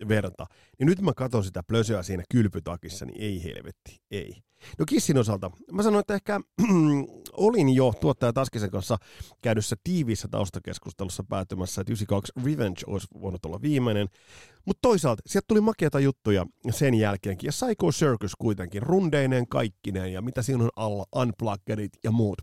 verta, 0.07 0.45
niin 0.79 0.87
nyt 0.87 1.01
mä 1.01 1.13
katson 1.13 1.43
sitä 1.43 1.63
plösöä 1.63 2.03
siinä 2.03 2.23
kylpytakissa, 2.31 3.05
niin 3.05 3.21
ei 3.21 3.43
helvetti, 3.43 4.01
ei. 4.11 4.35
No 4.79 4.85
Kissin 4.85 5.17
osalta, 5.17 5.51
mä 5.71 5.83
sanoin, 5.83 5.99
että 5.99 6.13
ehkä 6.13 6.39
olin 7.33 7.69
jo 7.69 7.93
tuottaja 8.01 8.33
Taskisen 8.33 8.71
kanssa 8.71 8.97
käydyssä 9.41 9.75
tiiviissä 9.83 10.27
taustakeskustelussa 10.27 11.23
päätymässä, 11.29 11.81
että 11.81 11.91
92 11.91 12.31
Revenge 12.45 12.81
olisi 12.87 13.07
voinut 13.21 13.45
olla 13.45 13.61
viimeinen, 13.61 14.07
mutta 14.65 14.79
toisaalta 14.81 15.21
sieltä 15.25 15.45
tuli 15.47 15.61
makeata 15.61 15.99
juttuja 15.99 16.45
sen 16.69 16.93
jälkeenkin, 16.93 17.47
ja 17.47 17.51
Psycho 17.65 17.91
Circus 17.91 18.35
kuitenkin, 18.35 18.83
rundeineen 18.83 19.47
kaikkineen, 19.47 20.13
ja 20.13 20.21
mitä 20.21 20.41
siinä 20.41 20.63
on 20.63 20.69
alla, 20.75 21.05
Unpluggedit 21.15 21.91
ja 22.03 22.11
muut, 22.11 22.41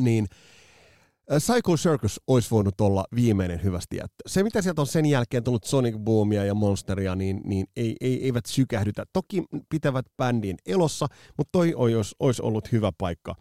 niin 0.00 0.26
Psycho 1.26 1.76
Circus 1.76 2.20
olisi 2.26 2.50
voinut 2.50 2.80
olla 2.80 3.04
viimeinen 3.14 3.62
hyvästi 3.62 3.96
jättö. 3.96 4.22
Se, 4.26 4.42
mitä 4.42 4.62
sieltä 4.62 4.80
on 4.80 4.86
sen 4.86 5.06
jälkeen 5.06 5.44
tullut 5.44 5.64
Sonic 5.64 5.98
Boomia 5.98 6.44
ja 6.44 6.54
Monsteria, 6.54 7.14
niin, 7.14 7.40
niin 7.44 7.66
ei, 7.76 7.96
ei, 8.00 8.24
eivät 8.24 8.46
sykähdytä. 8.46 9.04
Toki 9.12 9.44
pitävät 9.68 10.06
bändin 10.16 10.56
elossa, 10.66 11.06
mutta 11.38 11.52
toi 11.52 11.74
olisi, 11.74 12.14
olisi 12.20 12.42
ollut 12.42 12.72
hyvä 12.72 12.92
paikka 12.98 13.34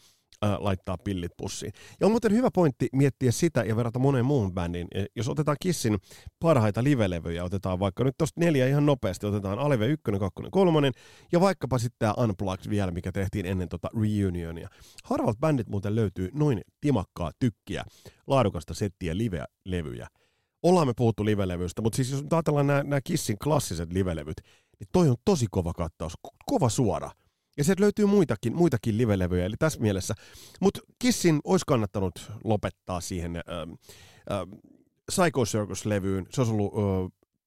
äh, 0.46 0.58
laittaa 0.60 0.98
pillit 0.98 1.32
pussiin. 1.38 1.74
Ja 2.00 2.08
on 2.08 2.12
muuten 2.12 2.32
hyvä 2.32 2.50
pointti 2.54 2.88
miettiä 2.94 3.32
sitä 3.32 3.64
ja 3.64 3.76
verrata 3.76 4.00
moneen 4.00 4.26
muuhun 4.26 4.54
bändiin. 4.54 4.88
E, 4.96 5.06
jos 5.16 5.30
otetaan 5.30 5.58
Kissin 5.60 5.98
parhaita 6.40 6.84
livelevyjä, 6.84 7.44
otetaan 7.44 7.80
vaikka 7.80 8.04
nyt 8.04 8.18
tuosta 8.18 8.40
neljä 8.40 8.68
ihan 8.68 8.86
nopeasti, 8.86 9.26
otetaan 9.26 9.60
Aleve 9.60 9.88
1, 9.88 10.02
2, 10.20 10.42
3 10.52 10.92
ja 11.32 11.40
vaikkapa 11.40 11.78
sitten 11.78 12.00
tämä 12.00 12.14
Unplugged 12.18 12.70
vielä, 12.70 12.92
mikä 12.92 13.12
tehtiin 13.12 13.46
ennen 13.46 13.70
tota 13.70 13.90
reunionia. 14.02 14.70
Harvat 15.04 15.38
bändit 15.40 15.68
muuten 15.68 15.96
löytyy 15.96 16.30
noin 16.34 16.62
timakkaa 16.82 17.32
tykkiä, 17.40 17.84
laadukasta 18.28 18.74
settiä 18.74 19.18
live-levyjä. 19.18 20.08
Ollaan 20.64 20.88
me 20.88 20.94
puhuttu 20.98 21.26
livelevyistä, 21.26 21.82
mutta 21.82 21.96
siis 21.96 22.12
jos 22.12 22.24
ajatellaan 22.32 22.68
nämä 22.68 23.02
Kissin 23.04 23.38
klassiset 23.44 23.94
livelevyt, 23.94 24.42
niin 24.80 24.88
toi 24.92 25.10
on 25.10 25.16
tosi 25.26 25.46
kova 25.52 25.74
kattaus, 25.74 26.14
kova 26.46 26.70
suora. 26.70 27.12
Ja 27.62 27.66
sieltä 27.66 27.82
löytyy 27.82 28.06
muitakin, 28.06 28.56
muitakin 28.56 28.98
livelevyjä, 28.98 29.46
eli 29.46 29.56
tässä 29.60 29.80
mielessä. 29.80 30.14
Mutta 30.62 30.80
Kissin 31.00 31.40
olisi 31.44 31.64
kannattanut 31.68 32.32
lopettaa 32.44 33.02
siihen 33.02 33.36
äh, 33.36 33.44
äh, 34.32 34.48
Psycho 35.06 35.46
Circus-levyyn. 35.46 36.28
Se 36.30 36.42
olisi 36.42 36.54
ollut, 36.54 36.74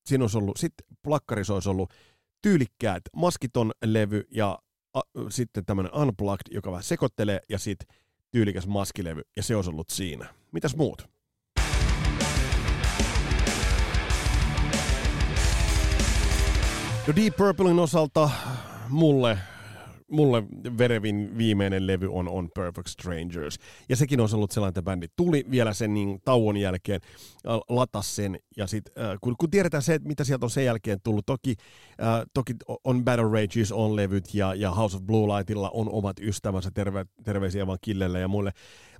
siinä 0.06 0.24
olisi 0.24 0.38
ollut, 0.38 0.56
sitten 0.56 0.86
plakkarissa 1.02 1.54
olisi 1.54 1.68
ollut 1.68 1.94
tyylikkäät 2.42 3.02
maskiton 3.16 3.72
levy 3.84 4.22
ja 4.30 4.58
äh, 4.96 5.02
sitten 5.28 5.64
tämmöinen 5.64 5.94
Unplugged, 5.94 6.54
joka 6.54 6.70
vähän 6.70 6.84
sekoittelee, 6.84 7.40
ja 7.48 7.58
sitten 7.58 7.96
tyylikäs 8.30 8.66
maskilevy, 8.66 9.22
ja 9.36 9.42
se 9.42 9.56
olisi 9.56 9.70
ollut 9.70 9.90
siinä. 9.90 10.34
Mitäs 10.52 10.76
muut? 10.76 11.08
No 17.06 17.16
Deep 17.16 17.36
Purplein 17.36 17.78
osalta 17.78 18.30
mulle 18.88 19.38
mulle 20.10 20.42
verevin 20.78 21.38
viimeinen 21.38 21.86
levy 21.86 22.08
on 22.12 22.28
On 22.28 22.50
Perfect 22.54 22.88
Strangers. 22.88 23.58
Ja 23.88 23.96
sekin 23.96 24.20
on 24.20 24.28
ollut 24.34 24.50
sellainen, 24.50 24.70
että 24.70 24.82
bändi 24.82 25.06
tuli 25.16 25.44
vielä 25.50 25.72
sen 25.72 25.94
niin 25.94 26.20
tauon 26.24 26.56
jälkeen, 26.56 27.00
äh, 27.48 27.58
latas 27.68 28.16
sen. 28.16 28.38
Ja 28.56 28.66
sit, 28.66 28.84
äh, 28.98 29.18
kun, 29.20 29.34
kun, 29.38 29.50
tiedetään 29.50 29.82
se, 29.82 29.98
mitä 30.04 30.24
sieltä 30.24 30.46
on 30.46 30.50
sen 30.50 30.64
jälkeen 30.64 30.98
tullut, 31.04 31.26
toki, 31.26 31.54
äh, 32.02 32.22
toki 32.34 32.54
on 32.84 33.04
Battle 33.04 33.40
Rages 33.40 33.72
on 33.72 33.96
levyt 33.96 34.34
ja, 34.34 34.54
ja 34.54 34.70
House 34.70 34.96
of 34.96 35.02
Blue 35.02 35.36
Lightilla 35.36 35.70
on 35.70 35.90
omat 35.92 36.20
ystävänsä, 36.20 36.70
terve, 36.74 37.06
terveisiä 37.24 37.66
vaan 37.66 37.78
Killelle 37.82 38.20
ja 38.20 38.28
muille. 38.28 38.52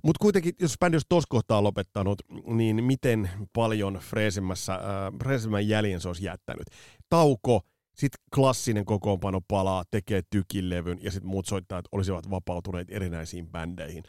Mutta 0.03 0.21
kuitenkin, 0.21 0.53
jos 0.61 0.75
bändi 0.79 0.95
olisi 0.95 1.05
tuossa 1.09 1.27
kohtaa 1.29 1.63
lopettanut, 1.63 2.21
niin 2.45 2.83
miten 2.83 3.29
paljon 3.53 3.93
freesimmässä, 3.93 4.73
äh, 4.73 4.81
freesimmän 5.23 5.67
jäljen 5.67 6.01
se 6.01 6.07
olisi 6.07 6.25
jättänyt. 6.25 6.67
Tauko, 7.09 7.61
sitten 7.95 8.23
klassinen 8.35 8.85
kokoonpano 8.85 9.41
palaa, 9.41 9.83
tekee 9.91 10.21
tykilevyn 10.29 10.99
ja 11.01 11.11
sitten 11.11 11.29
muut 11.29 11.45
soittajat 11.45 11.85
olisivat 11.91 12.29
vapautuneet 12.29 12.87
erinäisiin 12.91 13.47
bändeihin. 13.47 14.03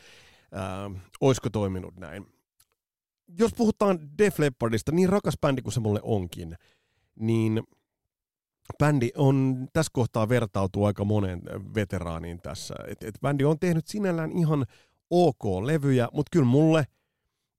Ähm, 0.56 1.00
olisiko 1.20 1.50
toiminut 1.50 1.96
näin? 1.96 2.26
Jos 3.38 3.54
puhutaan 3.54 3.98
Def 4.18 4.38
Leppardista, 4.38 4.92
niin 4.92 5.08
rakas 5.08 5.34
bändi 5.40 5.62
kuin 5.62 5.72
se 5.72 5.80
mulle 5.80 6.00
onkin, 6.02 6.56
niin 7.20 7.62
bändi 8.78 9.10
on 9.16 9.68
tässä 9.72 9.90
kohtaa 9.92 10.28
vertautuu 10.28 10.84
aika 10.84 11.04
monen 11.04 11.42
veteraaniin 11.74 12.40
tässä. 12.42 12.74
Et, 12.88 13.02
et 13.02 13.14
bändi 13.20 13.44
on 13.44 13.58
tehnyt 13.58 13.86
sinällään 13.86 14.32
ihan 14.32 14.66
ok 15.10 15.44
levyjä, 15.64 16.08
mutta 16.12 16.30
kyllä 16.32 16.46
mulle, 16.46 16.84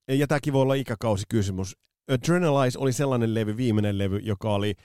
ja 0.08 0.26
tämäkin 0.26 0.52
voi 0.52 0.62
olla 0.62 0.74
ikäkausikysymys, 0.74 1.76
Adrenalize 2.08 2.78
oli 2.78 2.92
sellainen 2.92 3.34
levy, 3.34 3.56
viimeinen 3.56 3.98
levy, 3.98 4.18
joka 4.18 4.54
oli– 4.54 4.74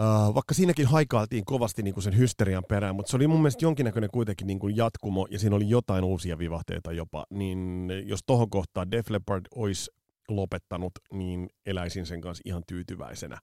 Uh, 0.00 0.34
vaikka 0.34 0.54
siinäkin 0.54 0.86
haikailtiin 0.86 1.44
kovasti 1.44 1.82
niin 1.82 1.94
kuin 1.94 2.04
sen 2.04 2.18
hysterian 2.18 2.64
perään, 2.68 2.96
mutta 2.96 3.10
se 3.10 3.16
oli 3.16 3.26
mun 3.26 3.40
mielestä 3.40 3.64
jonkinnäköinen 3.64 4.10
kuitenkin 4.10 4.46
niin 4.46 4.58
kuin 4.58 4.76
jatkumo, 4.76 5.26
ja 5.30 5.38
siinä 5.38 5.56
oli 5.56 5.68
jotain 5.68 6.04
uusia 6.04 6.38
vivahteita 6.38 6.92
jopa, 6.92 7.26
niin 7.30 7.88
jos 8.06 8.20
tohon 8.26 8.50
kohtaan 8.50 8.90
Def 8.90 9.10
Leppard 9.10 9.46
olisi 9.54 9.90
lopettanut, 10.28 10.92
niin 11.12 11.48
eläisin 11.66 12.06
sen 12.06 12.20
kanssa 12.20 12.42
ihan 12.44 12.62
tyytyväisenä. 12.66 13.38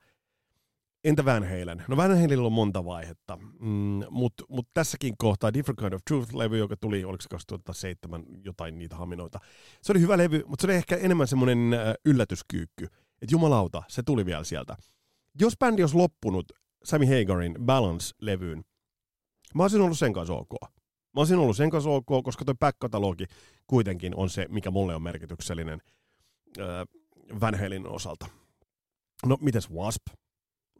Entä 1.04 1.26
Van 1.26 1.44
Halen? 1.44 1.84
No 1.88 1.98
Van 1.98 2.12
Halenilla 2.12 2.46
on 2.46 2.54
monta 2.54 2.86
vaihetta, 2.86 3.38
mm, 3.60 4.04
mutta 4.10 4.44
mut 4.50 4.68
tässäkin 4.74 5.14
kohtaa 5.18 5.54
Different 5.54 5.80
Kind 5.80 5.94
of 5.94 6.02
Truth-levy, 6.10 6.58
joka 6.58 6.76
tuli, 6.82 7.06
oliko 7.06 7.22
se 7.22 7.30
2007, 7.30 8.24
jotain 8.44 8.78
niitä 8.78 8.96
haminoita. 8.96 9.40
Se 9.82 9.92
oli 9.92 10.02
hyvä 10.02 10.18
levy, 10.18 10.44
mutta 10.48 10.62
se 10.62 10.68
oli 10.68 10.76
ehkä 10.76 10.96
enemmän 10.96 11.28
semmoinen 11.28 11.76
yllätyskyykky, 12.06 12.86
että 13.22 13.32
jumalauta, 13.32 13.84
se 13.88 14.04
tuli 14.04 14.26
vielä 14.26 14.44
sieltä 14.44 14.78
jos 15.40 15.58
bändi 15.60 15.84
olisi 15.84 15.96
loppunut 15.96 16.52
Sammy 16.84 17.06
Hagarin 17.06 17.56
Balance-levyyn, 17.66 18.64
mä 19.56 19.64
olisin 19.64 19.82
ollut 19.82 19.98
sen 19.98 20.14
kanssa 20.14 20.34
ok. 20.34 20.54
Mä 21.16 21.22
olisin 21.22 21.38
ollut 21.38 21.58
sen 21.58 21.70
kanssa 21.70 21.90
ok, 21.90 22.24
koska 22.24 22.46
toi 22.46 22.56
back-katalogi 22.60 23.26
kuitenkin 23.68 24.16
on 24.16 24.30
se, 24.30 24.46
mikä 24.50 24.72
mulle 24.72 24.96
on 24.96 25.02
merkityksellinen 25.02 25.82
äh, 26.60 26.66
Van 27.42 27.56
Halen 27.56 27.88
osalta. 27.88 28.28
No, 29.26 29.38
mites 29.42 29.72
Wasp? 29.72 30.02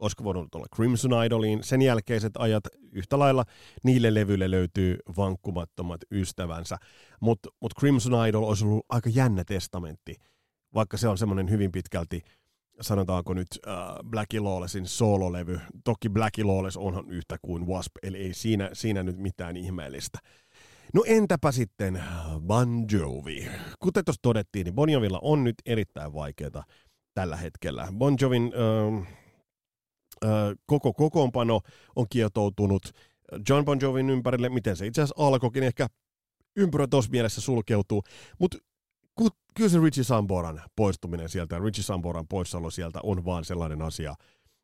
Olisiko 0.00 0.24
voinut 0.24 0.54
olla 0.54 0.66
Crimson 0.76 1.24
Idoliin? 1.24 1.64
Sen 1.64 1.82
jälkeiset 1.82 2.32
ajat 2.38 2.64
yhtä 2.92 3.18
lailla 3.18 3.44
niille 3.82 4.14
levyille 4.14 4.50
löytyy 4.50 4.98
vankkumattomat 5.16 6.00
ystävänsä. 6.10 6.78
Mutta 7.20 7.48
mut 7.60 7.74
Crimson 7.80 8.28
Idol 8.28 8.42
olisi 8.42 8.64
ollut 8.64 8.86
aika 8.88 9.10
jännä 9.10 9.44
testamentti, 9.44 10.14
vaikka 10.74 10.96
se 10.96 11.08
on 11.08 11.18
semmoinen 11.18 11.50
hyvin 11.50 11.72
pitkälti– 11.72 12.22
sanotaanko 12.80 13.34
nyt 13.34 13.46
äh, 13.66 13.74
Blackie 14.10 14.40
Lawlessin 14.40 14.86
soololevy. 14.86 15.60
Toki 15.84 16.08
Blackie 16.08 16.44
Lawless 16.44 16.76
onhan 16.76 17.10
yhtä 17.10 17.36
kuin 17.42 17.66
Wasp, 17.66 17.92
eli 18.02 18.18
ei 18.18 18.34
siinä, 18.34 18.70
siinä 18.72 19.02
nyt 19.02 19.18
mitään 19.18 19.56
ihmeellistä. 19.56 20.18
No 20.94 21.02
entäpä 21.06 21.52
sitten 21.52 22.02
Bon 22.40 22.84
Jovi? 22.92 23.48
Kuten 23.80 24.04
tuossa 24.04 24.22
todettiin, 24.22 24.64
niin 24.64 24.74
Bon 24.74 24.90
Jovilla 24.90 25.18
on 25.22 25.44
nyt 25.44 25.54
erittäin 25.66 26.14
vaikeaa 26.14 26.64
tällä 27.14 27.36
hetkellä. 27.36 27.88
Bon 27.98 28.16
Jovin 28.20 28.52
äh, 28.54 29.06
äh, 30.24 30.54
koko 30.66 30.92
kokoonpano 30.92 31.60
on 31.96 32.06
kietoutunut 32.10 32.82
John 33.48 33.64
Bon 33.64 33.78
Jovin 33.82 34.10
ympärille, 34.10 34.48
miten 34.48 34.76
se 34.76 34.86
itse 34.86 35.02
asiassa 35.02 35.24
alkoikin, 35.26 35.62
ehkä 35.62 35.86
ympyrä 36.56 36.86
tuossa 36.86 37.10
mielessä 37.10 37.40
sulkeutuu, 37.40 38.02
mutta 38.38 38.58
kyllä 39.54 39.70
se 39.70 39.80
Richie 39.80 40.04
Samboran 40.04 40.60
poistuminen 40.76 41.28
sieltä, 41.28 41.58
Richie 41.58 41.84
Samboran 41.84 42.28
poissaolo 42.28 42.70
sieltä 42.70 43.00
on 43.02 43.24
vaan 43.24 43.44
sellainen 43.44 43.82
asia, 43.82 44.14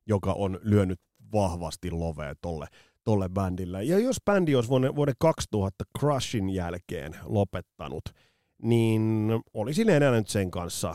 joka 0.07 0.33
on 0.33 0.59
lyönyt 0.63 1.01
vahvasti 1.33 1.91
lovea 1.91 2.35
tolle, 2.41 2.67
tolle 3.05 3.29
bändille. 3.29 3.85
Ja 3.85 3.99
jos 3.99 4.17
bändi 4.25 4.55
olisi 4.55 4.71
vuoden, 4.71 4.97
vuoden 4.97 5.15
2000 5.19 5.85
Crushin 5.99 6.51
jälkeen 6.51 7.17
lopettanut, 7.25 8.05
niin 8.63 9.29
olisin 9.55 9.91
elänyt 9.91 10.29
sen 10.29 10.51
kanssa. 10.51 10.95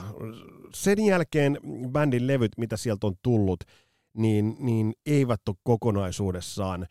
Sen 0.74 1.06
jälkeen 1.06 1.58
bändin 1.92 2.28
levyt, 2.28 2.52
mitä 2.58 2.78
sieltä 2.78 3.08
on 3.08 3.16
tullut, 3.22 3.60
niin, 4.18 4.56
niin 4.60 4.94
eivät 5.06 5.42
ole 5.50 5.56
kokonaisuudessaan 5.64 6.88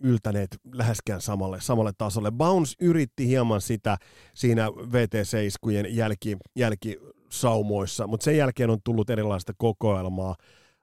yltäneet 0.00 0.56
läheskään 0.72 1.20
samalle, 1.20 1.60
samalle 1.60 1.92
tasolle. 1.98 2.30
Bounce 2.30 2.74
yritti 2.80 3.28
hieman 3.28 3.60
sitä 3.60 3.96
siinä 4.34 4.68
VT7 4.68 5.86
jälki, 5.88 6.36
jälkisaumoissa, 6.56 8.06
mutta 8.06 8.24
sen 8.24 8.36
jälkeen 8.36 8.70
on 8.70 8.78
tullut 8.84 9.10
erilaista 9.10 9.52
kokoelmaa, 9.56 10.34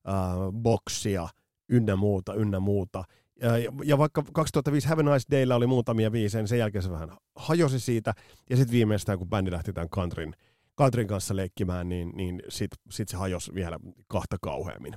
äh, 0.07 0.13
boksia, 0.51 1.27
ynnä 1.69 1.95
muuta, 1.95 2.33
ynnä 2.33 2.59
muuta. 2.59 3.03
Ja, 3.41 3.49
ja 3.83 3.97
vaikka 3.97 4.23
2005 4.33 4.87
Have 4.87 5.01
a 5.01 5.13
Nice 5.13 5.25
Daylla 5.31 5.55
oli 5.55 5.67
muutamia 5.67 6.11
viisejä, 6.11 6.41
niin 6.41 6.47
sen 6.47 6.59
jälkeen 6.59 6.83
se 6.83 6.91
vähän 6.91 7.09
hajosi 7.35 7.79
siitä. 7.79 8.13
Ja 8.49 8.57
sitten 8.57 8.71
viimeistään, 8.73 9.17
kun 9.17 9.29
bändi 9.29 9.51
lähti 9.51 9.73
tämän 9.73 9.89
countryn, 9.89 10.35
countryn 10.77 11.07
kanssa 11.07 11.35
leikkimään, 11.35 11.89
niin, 11.89 12.11
niin 12.15 12.43
sitten 12.49 12.79
sit 12.89 13.07
se 13.07 13.17
hajosi 13.17 13.53
vielä 13.53 13.79
kahta 14.07 14.37
kauheammin. 14.41 14.93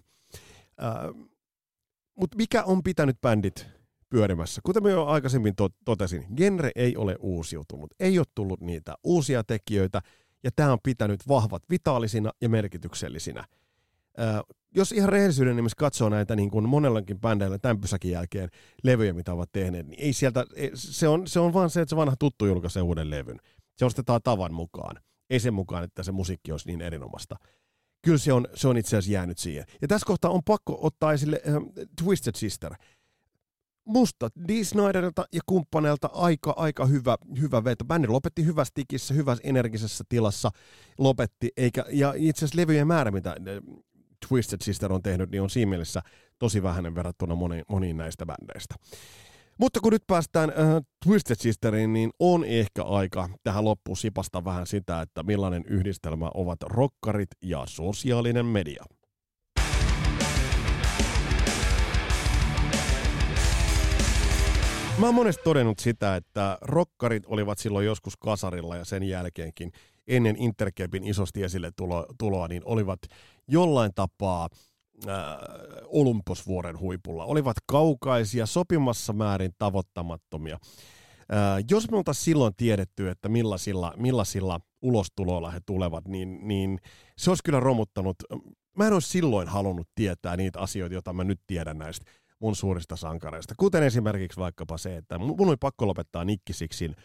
Äh, 0.82 1.26
Mutta 2.18 2.36
mikä 2.36 2.64
on 2.64 2.82
pitänyt 2.82 3.20
bändit 3.20 3.66
pyörimässä. 4.14 4.60
Kuten 4.64 4.82
mä 4.82 4.90
jo 4.90 5.06
aikaisemmin 5.06 5.56
to- 5.56 5.68
totesin, 5.84 6.26
genre 6.36 6.70
ei 6.74 6.96
ole 6.96 7.16
uusiutunut. 7.20 7.90
Ei 8.00 8.18
ole 8.18 8.26
tullut 8.34 8.60
niitä 8.60 8.94
uusia 9.04 9.44
tekijöitä, 9.44 10.02
ja 10.44 10.50
tämä 10.56 10.72
on 10.72 10.78
pitänyt 10.82 11.28
vahvat 11.28 11.62
vitaalisina 11.70 12.30
ja 12.40 12.48
merkityksellisinä. 12.48 13.44
Jos 14.74 14.92
ihan 14.92 15.08
rehellisyyden 15.08 15.56
nimessä 15.56 15.76
katsoo 15.76 16.08
näitä 16.08 16.36
niin 16.36 16.50
kuin 16.50 16.68
monellakin 16.68 17.20
bändeillä 17.20 17.58
tämän 17.58 17.80
pysäkin 17.80 18.10
jälkeen 18.10 18.48
levyjä, 18.82 19.12
mitä 19.12 19.32
ovat 19.32 19.52
tehneet, 19.52 19.86
niin 19.86 20.00
ei 20.00 20.12
sieltä, 20.12 20.44
se 20.74 21.08
on, 21.08 21.26
se 21.26 21.40
on 21.40 21.52
vaan 21.52 21.70
se, 21.70 21.80
että 21.80 21.90
se 21.90 21.96
vanha 21.96 22.16
tuttu 22.18 22.46
julkaisee 22.46 22.82
uuden 22.82 23.10
levyn. 23.10 23.38
Se 23.76 23.84
ostetaan 23.84 24.20
tavan 24.24 24.54
mukaan. 24.54 24.96
Ei 25.30 25.40
sen 25.40 25.54
mukaan, 25.54 25.84
että 25.84 26.02
se 26.02 26.12
musiikki 26.12 26.52
olisi 26.52 26.66
niin 26.66 26.80
erinomasta. 26.80 27.36
Kyllä 28.02 28.18
se 28.18 28.32
on, 28.32 28.48
se 28.54 28.68
on 28.68 28.76
itse 28.76 28.96
asiassa 28.96 29.12
jäänyt 29.12 29.38
siihen. 29.38 29.64
Ja 29.82 29.88
tässä 29.88 30.06
kohtaa 30.06 30.30
on 30.30 30.44
pakko 30.44 30.78
ottaa 30.80 31.12
esille 31.12 31.40
äh, 31.48 31.54
Twisted 32.02 32.34
Sister– 32.34 32.74
musta 33.84 34.28
D. 34.48 34.64
Snyderilta 34.64 35.24
ja 35.32 35.40
kumppaneilta 35.46 36.10
aika, 36.12 36.54
aika 36.56 36.86
hyvä, 36.86 37.16
hyvä 37.40 37.64
veto. 37.64 37.84
Bändi 37.84 38.08
lopetti 38.08 38.44
hyvässä 38.44 38.72
tikissä, 38.74 39.14
hyvässä 39.14 39.42
energisessä 39.46 40.04
tilassa 40.08 40.50
lopetti, 40.98 41.50
eikä, 41.56 41.84
ja 41.90 42.14
itse 42.16 42.44
asiassa 42.44 42.60
levyjen 42.60 42.86
määrä, 42.86 43.10
mitä 43.10 43.30
äh, 43.30 43.36
Twisted 44.28 44.58
Sister 44.62 44.92
on 44.92 45.02
tehnyt, 45.02 45.30
niin 45.30 45.42
on 45.42 45.50
siinä 45.50 45.68
mielessä 45.68 46.02
tosi 46.38 46.62
vähäinen 46.62 46.94
verrattuna 46.94 47.34
moniin, 47.34 47.64
moniin 47.68 47.96
näistä 47.96 48.26
bändeistä. 48.26 48.74
Mutta 49.58 49.80
kun 49.80 49.92
nyt 49.92 50.06
päästään 50.06 50.50
äh, 50.50 50.56
Twisted 51.04 51.36
Sisteriin, 51.36 51.92
niin 51.92 52.10
on 52.18 52.44
ehkä 52.44 52.82
aika 52.82 53.28
tähän 53.42 53.64
loppuun 53.64 53.96
sipasta 53.96 54.44
vähän 54.44 54.66
sitä, 54.66 55.00
että 55.00 55.22
millainen 55.22 55.64
yhdistelmä 55.68 56.30
ovat 56.34 56.58
rokkarit 56.62 57.28
ja 57.42 57.64
sosiaalinen 57.66 58.46
media. 58.46 58.84
Mä 64.98 65.06
oon 65.06 65.14
monesti 65.14 65.42
todennut 65.44 65.78
sitä, 65.78 66.16
että 66.16 66.58
rokkarit 66.60 67.22
olivat 67.26 67.58
silloin 67.58 67.86
joskus 67.86 68.16
kasarilla 68.16 68.76
ja 68.76 68.84
sen 68.84 69.02
jälkeenkin 69.02 69.72
ennen 70.06 70.36
Intercapin 70.36 71.04
isosti 71.04 71.42
esille 71.42 71.70
tulo, 71.76 72.06
tuloa, 72.18 72.48
niin 72.48 72.62
olivat 72.64 72.98
jollain 73.48 73.90
tapaa 73.94 74.48
äh, 75.08 75.14
Olymposvuoren 75.84 76.78
huipulla. 76.78 77.24
Olivat 77.24 77.56
kaukaisia, 77.66 78.46
sopimassa 78.46 79.12
määrin 79.12 79.52
tavoittamattomia. 79.58 80.54
Äh, 80.54 81.64
jos 81.70 81.90
me 81.90 81.96
oltaisiin 81.96 82.24
silloin 82.24 82.54
tiedetty, 82.56 83.08
että 83.08 83.28
millaisilla, 83.28 83.94
millaisilla 83.96 84.60
ulostuloilla 84.82 85.50
he 85.50 85.60
tulevat, 85.66 86.08
niin, 86.08 86.48
niin 86.48 86.78
se 87.18 87.30
olisi 87.30 87.44
kyllä 87.44 87.60
romuttanut. 87.60 88.16
Mä 88.76 88.86
en 88.86 88.92
olisi 88.92 89.08
silloin 89.08 89.48
halunnut 89.48 89.88
tietää 89.94 90.36
niitä 90.36 90.60
asioita, 90.60 90.94
joita 90.94 91.12
mä 91.12 91.24
nyt 91.24 91.40
tiedän 91.46 91.78
näistä 91.78 92.04
mun 92.44 92.56
suurista 92.56 92.96
sankareista. 92.96 93.54
Kuten 93.56 93.82
esimerkiksi 93.82 94.40
vaikkapa 94.40 94.78
se, 94.78 94.96
että 94.96 95.18
mun 95.18 95.48
oli 95.48 95.56
pakko 95.60 95.86
lopettaa 95.86 96.24
Nikkisiksin 96.24 96.96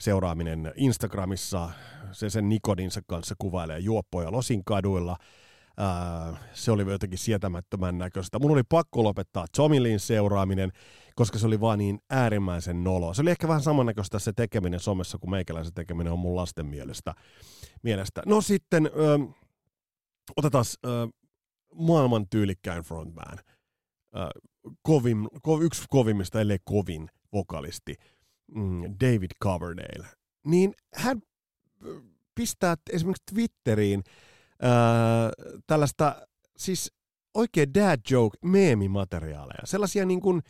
seuraaminen 0.00 0.72
Instagramissa. 0.76 1.70
Se 2.12 2.30
sen 2.30 2.48
Nikodinsa 2.48 3.00
kanssa 3.06 3.34
kuvailee 3.38 3.78
juoppoja 3.78 4.32
Losin 4.32 4.64
kaduilla. 4.64 5.16
se 6.52 6.70
oli 6.70 6.82
jotenkin 6.82 7.18
sietämättömän 7.18 7.98
näköistä. 7.98 8.38
Mun 8.38 8.50
oli 8.50 8.62
pakko 8.68 9.02
lopettaa 9.02 9.46
Tomilin 9.56 10.00
seuraaminen, 10.00 10.72
koska 11.14 11.38
se 11.38 11.46
oli 11.46 11.60
vaan 11.60 11.78
niin 11.78 11.98
äärimmäisen 12.10 12.84
nolo. 12.84 13.14
Se 13.14 13.22
oli 13.22 13.30
ehkä 13.30 13.48
vähän 13.48 13.62
samannäköistä 13.62 14.18
se 14.18 14.32
tekeminen 14.32 14.80
somessa 14.80 15.18
kuin 15.18 15.30
meikäläisen 15.30 15.74
tekeminen 15.74 16.12
on 16.12 16.18
mun 16.18 16.36
lasten 16.36 16.66
mielestä. 16.66 17.14
mielestä. 17.82 18.22
No 18.26 18.40
sitten 18.40 18.86
ö, 18.86 19.18
otetaan 20.36 20.64
ö, 20.86 20.88
maailman 21.74 22.28
tyylikkäin 22.28 22.82
frontman– 22.82 23.38
kovin, 24.82 25.28
ko, 25.42 25.60
yksi 25.60 25.84
kovimmista, 25.90 26.40
ellei 26.40 26.58
kovin 26.64 27.08
vokalisti, 27.32 27.94
mm, 28.54 28.82
David 28.82 29.30
Coverdale, 29.44 30.06
niin 30.46 30.74
hän 30.94 31.22
pistää 32.34 32.76
esimerkiksi 32.92 33.22
Twitteriin 33.34 34.04
ää, 34.62 35.30
tällaista 35.66 36.26
siis 36.56 36.92
oikein 37.34 37.74
dad 37.74 38.00
joke 38.10 38.38
meemimateriaaleja, 38.44 39.60
sellaisia 39.66 40.04
niin 40.04 40.20
kuin 40.20 40.42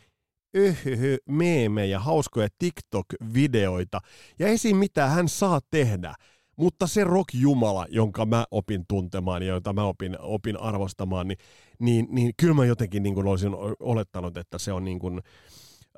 öhöhö 0.57 1.17
meemejä, 1.29 1.99
hauskoja 1.99 2.47
TikTok-videoita, 2.59 3.99
ja 4.39 4.47
esim. 4.47 4.77
mitä 4.77 5.07
hän 5.07 5.29
saa 5.29 5.59
tehdä– 5.71 6.13
mutta 6.57 6.87
se 6.87 7.03
rock-jumala, 7.03 7.85
jonka 7.89 8.25
mä 8.25 8.45
opin 8.51 8.85
tuntemaan 8.87 9.43
ja 9.43 9.53
jota 9.53 9.73
mä 9.73 9.83
opin, 9.83 10.17
opin 10.19 10.57
arvostamaan, 10.57 11.27
niin, 11.27 11.37
niin, 11.79 12.07
niin 12.09 12.31
kyllä 12.37 12.53
mä 12.53 12.65
jotenkin 12.65 13.03
niin 13.03 13.15
kuin 13.15 13.27
olisin 13.27 13.53
olettanut, 13.79 14.37
että 14.37 14.57
se 14.57 14.73
on 14.73 14.83
niin 14.83 14.99
kuin, 14.99 15.21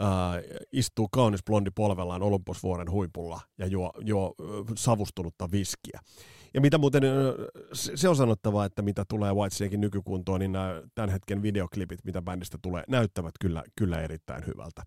äh, 0.02 0.44
istuu 0.72 1.08
kaunis 1.12 1.44
blondi 1.44 1.72
polvellaan 1.76 2.24
Olymposvuoren 2.24 2.92
huipulla 2.92 3.42
ja 3.58 3.66
juo, 3.66 3.92
juo 4.00 4.36
savustunutta 4.76 5.52
viskiä. 5.52 6.00
Ja 6.54 6.62
mitä 6.62 6.78
muuten, 6.78 7.04
se 7.74 8.10
on 8.10 8.16
sanottava, 8.16 8.66
että 8.66 8.82
mitä 8.82 9.06
tulee 9.10 9.34
Whitesnakein 9.34 9.82
nykykuntoon, 9.82 10.40
niin 10.40 10.52
nämä 10.52 10.82
tämän 10.96 11.10
hetken 11.10 11.42
videoklipit, 11.42 12.00
mitä 12.04 12.22
bändistä 12.22 12.58
tulee, 12.62 12.84
näyttävät 12.88 13.34
kyllä, 13.42 13.64
kyllä 13.76 14.02
erittäin 14.02 14.48
hyvältä. 14.48 14.84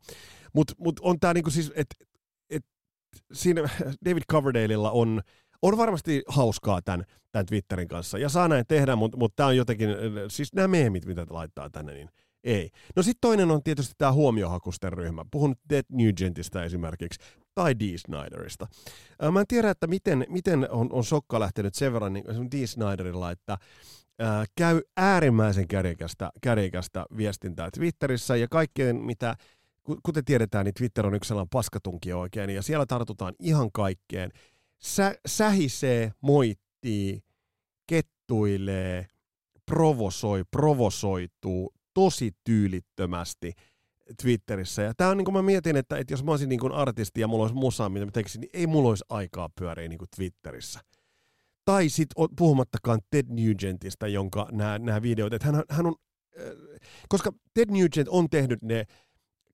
Mutta 0.52 0.74
mut 0.78 1.00
on 1.00 1.20
tämä 1.20 1.34
niinku 1.34 1.50
siis, 1.50 1.72
että 1.74 1.94
et, 2.50 2.64
David 4.04 4.22
Coverdaleilla 4.30 4.90
on 4.90 5.22
on 5.62 5.76
varmasti 5.76 6.22
hauskaa 6.28 6.82
tämän, 6.82 7.04
tämän 7.32 7.46
Twitterin 7.46 7.88
kanssa. 7.88 8.18
Ja 8.18 8.28
saa 8.28 8.48
näin 8.48 8.64
tehdä, 8.68 8.96
mutta, 8.96 9.18
mutta 9.18 9.36
tämä 9.36 9.46
on 9.46 9.56
jotenkin, 9.56 9.88
siis 10.28 10.52
nämä 10.52 10.68
meemit, 10.68 11.06
mitä 11.06 11.26
laittaa 11.30 11.70
tänne, 11.70 11.94
niin 11.94 12.08
ei. 12.44 12.70
No 12.96 13.02
sitten 13.02 13.20
toinen 13.20 13.50
on 13.50 13.62
tietysti 13.62 13.94
tämä 13.98 14.12
huomiohakusten 14.12 14.92
ryhmä. 14.92 15.24
Puhun 15.30 15.54
Dead 15.70 15.84
Nugentista 15.88 16.64
esimerkiksi, 16.64 17.20
tai 17.54 17.74
Dee 17.80 17.98
Snyderista. 17.98 18.66
Mä 19.32 19.40
en 19.40 19.46
tiedä, 19.48 19.70
että 19.70 19.86
miten, 19.86 20.26
miten 20.28 20.70
on, 20.70 20.92
on 20.92 21.04
sokka 21.04 21.40
lähtenyt 21.40 21.74
sen 21.74 21.92
verran 21.92 22.12
niin 22.12 22.24
Dee 22.52 22.66
Snyderilla, 22.66 23.30
että 23.30 23.58
käy 24.56 24.80
äärimmäisen 24.96 25.68
kärjekästä, 25.68 26.30
kärjekästä 26.40 27.06
viestintää 27.16 27.70
Twitterissä 27.70 28.36
ja 28.36 28.48
kaikkeen, 28.50 28.96
mitä 28.96 29.36
kuten 30.02 30.24
tiedetään, 30.24 30.64
niin 30.64 30.74
Twitter 30.74 31.06
on 31.06 31.14
yksi 31.14 31.28
sellainen 31.28 31.50
paskatunki 31.52 32.12
oikein, 32.12 32.50
ja 32.50 32.62
siellä 32.62 32.86
tartutaan 32.86 33.34
ihan 33.38 33.72
kaikkeen 33.72 34.30
sä, 34.84 35.14
sähisee, 35.26 36.12
moittii, 36.20 37.22
kettuilee, 37.86 39.06
provosoi, 39.66 40.44
provosoituu 40.50 41.74
tosi 41.94 42.30
tyylittömästi 42.44 43.52
Twitterissä. 44.22 44.82
Ja 44.82 44.94
tää 44.94 45.08
on 45.08 45.16
niin 45.16 45.24
kuin 45.24 45.34
mä 45.34 45.42
mietin, 45.42 45.76
että, 45.76 45.98
että 45.98 46.12
jos 46.12 46.24
mä 46.24 46.30
olisin 46.30 46.48
niin 46.48 46.60
kuin 46.60 46.72
artisti 46.72 47.20
ja 47.20 47.28
mulla 47.28 47.44
olisi 47.44 47.54
musaa, 47.54 47.88
mitä 47.88 48.04
mä 48.04 48.10
tekisin, 48.10 48.40
niin 48.40 48.50
ei 48.52 48.66
mulla 48.66 48.88
olisi 48.88 49.04
aikaa 49.08 49.48
pyöriä 49.58 49.88
niin 49.88 49.98
kuin 49.98 50.08
Twitterissä. 50.16 50.80
Tai 51.64 51.88
sitten 51.88 52.28
puhumattakaan 52.36 53.00
Ted 53.10 53.26
Nugentista, 53.28 54.08
jonka 54.08 54.48
nämä 54.52 55.02
videot, 55.02 55.32
että 55.32 55.46
hän, 55.46 55.62
hän 55.68 55.86
on, 55.86 55.94
koska 57.08 57.32
Ted 57.54 57.68
Nugent 57.68 58.08
on 58.08 58.30
tehnyt 58.30 58.62
ne 58.62 58.86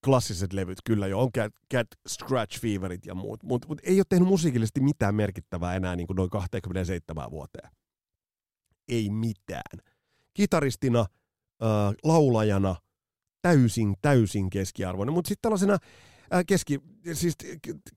klassiset 0.05 0.53
levyt 0.53 0.79
kyllä 0.85 1.07
jo, 1.07 1.21
on 1.21 1.33
Cat, 1.33 1.53
Cat 1.75 1.87
Scratch 2.09 2.61
Feverit 2.61 3.07
ja 3.07 3.15
muut, 3.15 3.43
mutta 3.43 3.69
mut 3.69 3.81
ei 3.83 3.99
ole 3.99 4.05
tehnyt 4.09 4.29
musiikillisesti 4.29 4.81
mitään 4.81 5.15
merkittävää 5.15 5.75
enää 5.75 5.97
niin 5.97 6.07
kuin 6.07 6.17
noin 6.17 6.31
27 6.31 7.31
vuoteen. 7.31 7.71
Ei 8.89 9.11
mitään. 9.11 9.81
Kitaristina, 10.35 11.01
äh, 11.01 11.95
laulajana, 12.05 12.77
täysin, 13.43 13.95
täysin 14.03 14.51
keskiarvoinen, 14.51 15.13
mutta 15.13 15.29
sitten 15.29 15.43
tällaisena 15.43 15.73
äh, 16.35 16.45
keski, 16.47 16.81
siis 17.13 17.37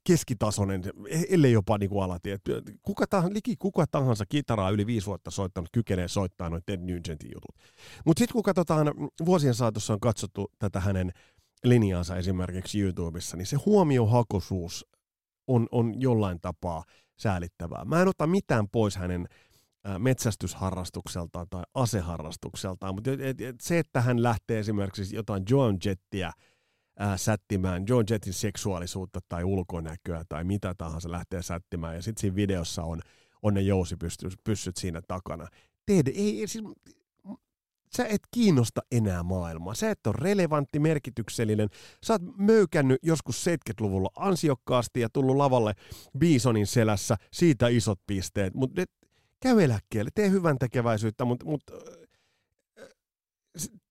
keskitasoinen, 0.04 0.84
ellei 1.30 1.52
jopa 1.52 1.78
niin 1.78 1.90
kuin 1.90 2.04
alati. 2.04 2.32
Et 2.32 2.42
kuka 2.82 3.08
tahansa, 3.08 3.34
liki 3.34 3.56
kuka 3.60 3.88
tahansa 3.88 4.26
kitaraa 4.26 4.70
yli 4.70 4.86
viisi 4.86 5.08
vuotta 5.08 5.32
soittanut 5.32 5.70
kykenee 5.74 6.08
soittaa 6.08 6.50
noin 6.50 6.64
Ted 6.66 6.80
Nugentin 6.80 7.32
jutut. 7.34 7.56
Mutta 8.06 8.20
sitten 8.20 8.34
kun 8.34 8.44
katsotaan, 8.44 8.88
vuosien 9.26 9.54
saatossa 9.54 9.94
on 9.94 10.00
katsottu 10.00 10.52
tätä 10.60 10.80
hänen 10.80 11.12
linjaansa 11.64 12.16
esimerkiksi 12.16 12.82
YouTubessa, 12.82 13.38
niin 13.38 13.46
se 13.46 13.56
huomiohakuisuus 13.56 14.86
on, 15.48 15.68
on 15.72 16.02
jollain 16.02 16.42
tapaa 16.42 16.84
säälittävää. 17.18 17.86
Mä 17.86 18.02
en 18.02 18.08
ota 18.08 18.28
mitään 18.28 18.70
pois 18.70 18.96
hänen 18.96 19.28
metsästysharrastukseltaan 19.98 21.48
tai 21.50 21.64
aseharrastukseltaan, 21.74 22.96
mutta 22.96 23.12
et, 23.12 23.42
et, 23.42 23.62
se, 23.62 23.80
että 23.80 24.02
hän 24.02 24.24
lähtee 24.24 24.60
esimerkiksi 24.60 25.16
jotain 25.16 25.44
Joan 25.50 25.78
Jettiä 25.86 26.32
ää, 27.00 27.18
sättimään, 27.18 27.84
Joan 27.90 28.06
Jettin 28.10 28.34
seksuaalisuutta 28.34 29.20
tai 29.30 29.44
ulkonäköä 29.44 30.24
tai 30.30 30.44
mitä 30.44 30.76
tahansa 30.78 31.12
lähtee 31.12 31.42
sättimään, 31.42 31.96
ja 31.96 32.02
sitten 32.02 32.22
siinä 32.22 32.36
videossa 32.36 32.84
on, 32.84 33.02
on 33.42 33.54
ne 33.54 33.62
jousipyssyt 33.62 34.78
siinä 34.78 35.02
takana. 35.08 35.48
Ted, 35.86 36.08
ei, 36.08 36.48
siis 36.48 36.64
sä 37.96 38.06
et 38.06 38.22
kiinnosta 38.32 38.82
enää 38.92 39.24
maailmaa. 39.24 39.74
Sä 39.74 39.92
et 39.92 40.08
ole 40.08 40.16
relevantti, 40.18 40.80
merkityksellinen. 40.80 41.70
Sä 42.04 42.14
oot 42.14 42.22
möykännyt 42.38 43.00
joskus 43.04 43.46
70-luvulla 43.48 44.10
ansiokkaasti 44.16 45.00
ja 45.00 45.10
tullut 45.10 45.38
lavalle 45.38 45.74
Bisonin 46.18 46.68
selässä, 46.68 47.18
siitä 47.32 47.68
isot 47.68 48.00
pisteet. 48.08 48.54
Mutta 48.54 48.82
käy 49.40 49.64
eläkkeelle, 49.64 50.12
tee 50.16 50.30
hyvän 50.30 50.58
tekeväisyyttä, 50.58 51.26
mutta 51.26 51.46
mut, 51.46 51.64
äh, 51.72 51.78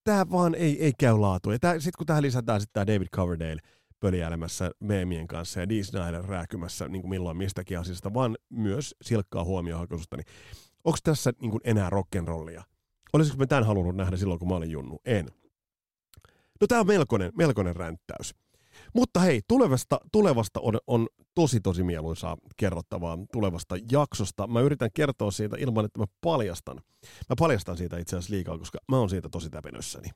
tämä 0.05 0.31
vaan 0.31 0.55
ei, 0.55 0.85
ei 0.85 0.93
käy 0.99 1.19
laatu. 1.19 1.51
Sitten 1.51 1.93
kun 1.99 2.07
tähän 2.07 2.23
lisätään 2.23 2.61
sitten 2.61 2.87
David 2.87 3.09
Coverdale 3.17 3.61
pöliäilemässä 4.01 4.71
meemien 4.81 5.27
kanssa 5.27 5.61
ja 5.61 5.69
Dee 5.69 5.83
rääkymässä 6.27 6.89
niin 6.89 7.03
kuin 7.03 7.11
milloin 7.11 7.37
mistäkin 7.37 7.79
asiasta, 7.79 8.15
vaan 8.15 8.37
myös 8.49 8.95
silkkaa 9.03 9.45
huomiohakuisuutta, 9.45 10.17
niin 10.17 10.27
onko 10.85 10.99
tässä 11.03 11.33
niin 11.41 11.51
kuin 11.51 11.61
enää 11.65 11.91
rock'n'rollia? 11.91 12.63
Olisiko 13.13 13.39
me 13.39 13.47
tämän 13.47 13.67
halunnut 13.67 13.97
nähdä 13.97 14.17
silloin, 14.17 14.39
kun 14.39 14.49
mä 14.49 14.55
olin 14.55 14.71
junnu? 14.71 15.01
En. 15.05 15.27
No 16.61 16.67
tämä 16.69 16.81
on 16.81 16.87
melkoinen, 16.87 17.33
melkoinen 17.37 17.77
ränttäys. 17.77 18.35
Mutta 18.95 19.21
hei, 19.21 19.41
tulevasta, 19.49 20.01
tulevasta 20.13 20.61
on, 20.61 20.79
on 20.87 21.09
tosi 21.35 21.61
tosi 21.61 21.83
mieluisaa 21.83 22.37
kerrottavaa 22.57 23.19
tulevasta 23.33 23.77
jaksosta. 23.93 24.47
Mä 24.47 24.61
yritän 24.61 24.91
kertoa 24.95 25.31
siitä 25.31 25.57
ilman, 25.59 25.85
että 25.85 25.99
mä 25.99 26.05
paljastan. 26.21 26.77
Mä 27.29 27.37
paljastan 27.39 27.77
siitä 27.77 27.99
itse 27.99 28.17
asiassa 28.17 28.35
liikaa, 28.35 28.59
koska 28.59 28.79
mä 28.89 28.99
oon 28.99 29.11
siitä 29.11 29.29
tosi 29.29 29.51
täpenössäni. 29.51 30.09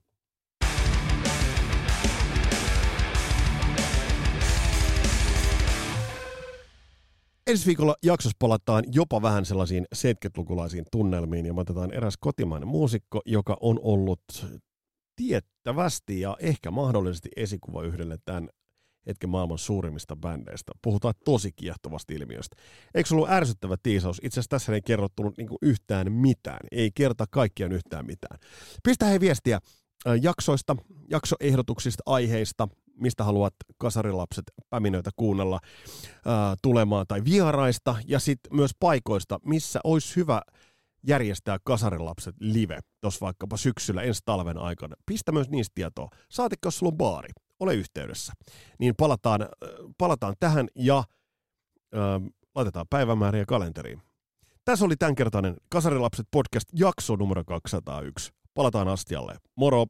Ensi 7.46 7.66
viikolla 7.66 7.96
jaksossa 8.02 8.36
palataan 8.38 8.84
jopa 8.92 9.22
vähän 9.22 9.44
sellaisiin 9.44 9.86
70-lukulaisiin 9.96 10.84
tunnelmiin 10.92 11.46
ja 11.46 11.54
me 11.54 11.60
otetaan 11.60 11.92
eräs 11.92 12.16
kotimainen 12.20 12.68
muusikko, 12.68 13.20
joka 13.26 13.56
on 13.60 13.80
ollut 13.82 14.22
tiettävästi 15.16 16.20
ja 16.20 16.36
ehkä 16.40 16.70
mahdollisesti 16.70 17.28
esikuva 17.36 17.82
yhdelle 17.82 18.18
tämän 18.24 18.48
hetken 19.06 19.30
maailman 19.30 19.58
suurimmista 19.58 20.16
bändeistä. 20.16 20.72
Puhutaan 20.82 21.14
tosi 21.24 21.52
kiehtovasta 21.52 22.14
ilmiöstä. 22.14 22.56
Eikö 22.94 23.14
ollut 23.14 23.30
ärsyttävä 23.30 23.76
tiisaus? 23.82 24.20
Itse 24.22 24.40
asiassa 24.40 24.50
tässä 24.50 24.74
ei 24.74 24.82
kerrottu 24.82 25.32
niinku 25.38 25.58
yhtään 25.62 26.12
mitään. 26.12 26.66
Ei 26.72 26.90
kerta 26.94 27.24
kaikkiaan 27.30 27.72
yhtään 27.72 28.06
mitään. 28.06 28.38
Pistä 28.84 29.06
hei 29.06 29.20
viestiä 29.20 29.60
jaksoista, 30.22 30.76
jaksoehdotuksista, 31.10 32.02
aiheista, 32.06 32.68
mistä 33.00 33.24
haluat 33.24 33.54
kasarilapset 33.78 34.44
päminöitä 34.70 35.10
kuunnella 35.16 35.60
ää, 36.26 36.54
tulemaan, 36.62 37.06
tai 37.08 37.24
vieraista, 37.24 37.96
ja 38.06 38.18
sitten 38.18 38.56
myös 38.56 38.70
paikoista, 38.80 39.38
missä 39.44 39.80
olisi 39.84 40.16
hyvä 40.16 40.42
järjestää 41.06 41.58
kasarilapset 41.64 42.34
live, 42.40 42.78
tuossa 43.00 43.26
vaikkapa 43.26 43.56
syksyllä 43.56 44.02
ensi 44.02 44.20
talven 44.24 44.58
aikana. 44.58 44.96
Pistä 45.06 45.32
myös 45.32 45.50
niistä 45.50 45.72
tietoa. 45.74 46.08
Saatikko, 46.30 46.66
jos 46.66 46.78
sulla 46.78 46.92
on 46.92 46.96
baari, 46.96 47.28
ole 47.60 47.74
yhteydessä. 47.74 48.32
Niin 48.78 48.94
palataan, 48.96 49.48
palataan 49.98 50.34
tähän 50.40 50.68
ja 50.74 51.04
ää, 51.94 52.20
laitetaan 52.54 52.86
päivämääriä 52.90 53.44
kalenteriin. 53.44 54.02
Tässä 54.64 54.84
oli 54.84 54.96
tämänkertainen 54.96 55.56
Kasarilapset 55.68 56.26
podcast 56.30 56.68
jakso 56.72 57.16
numero 57.16 57.44
201. 57.44 58.30
Palataan 58.54 58.88
astialle. 58.88 59.36
Moro! 59.56 59.86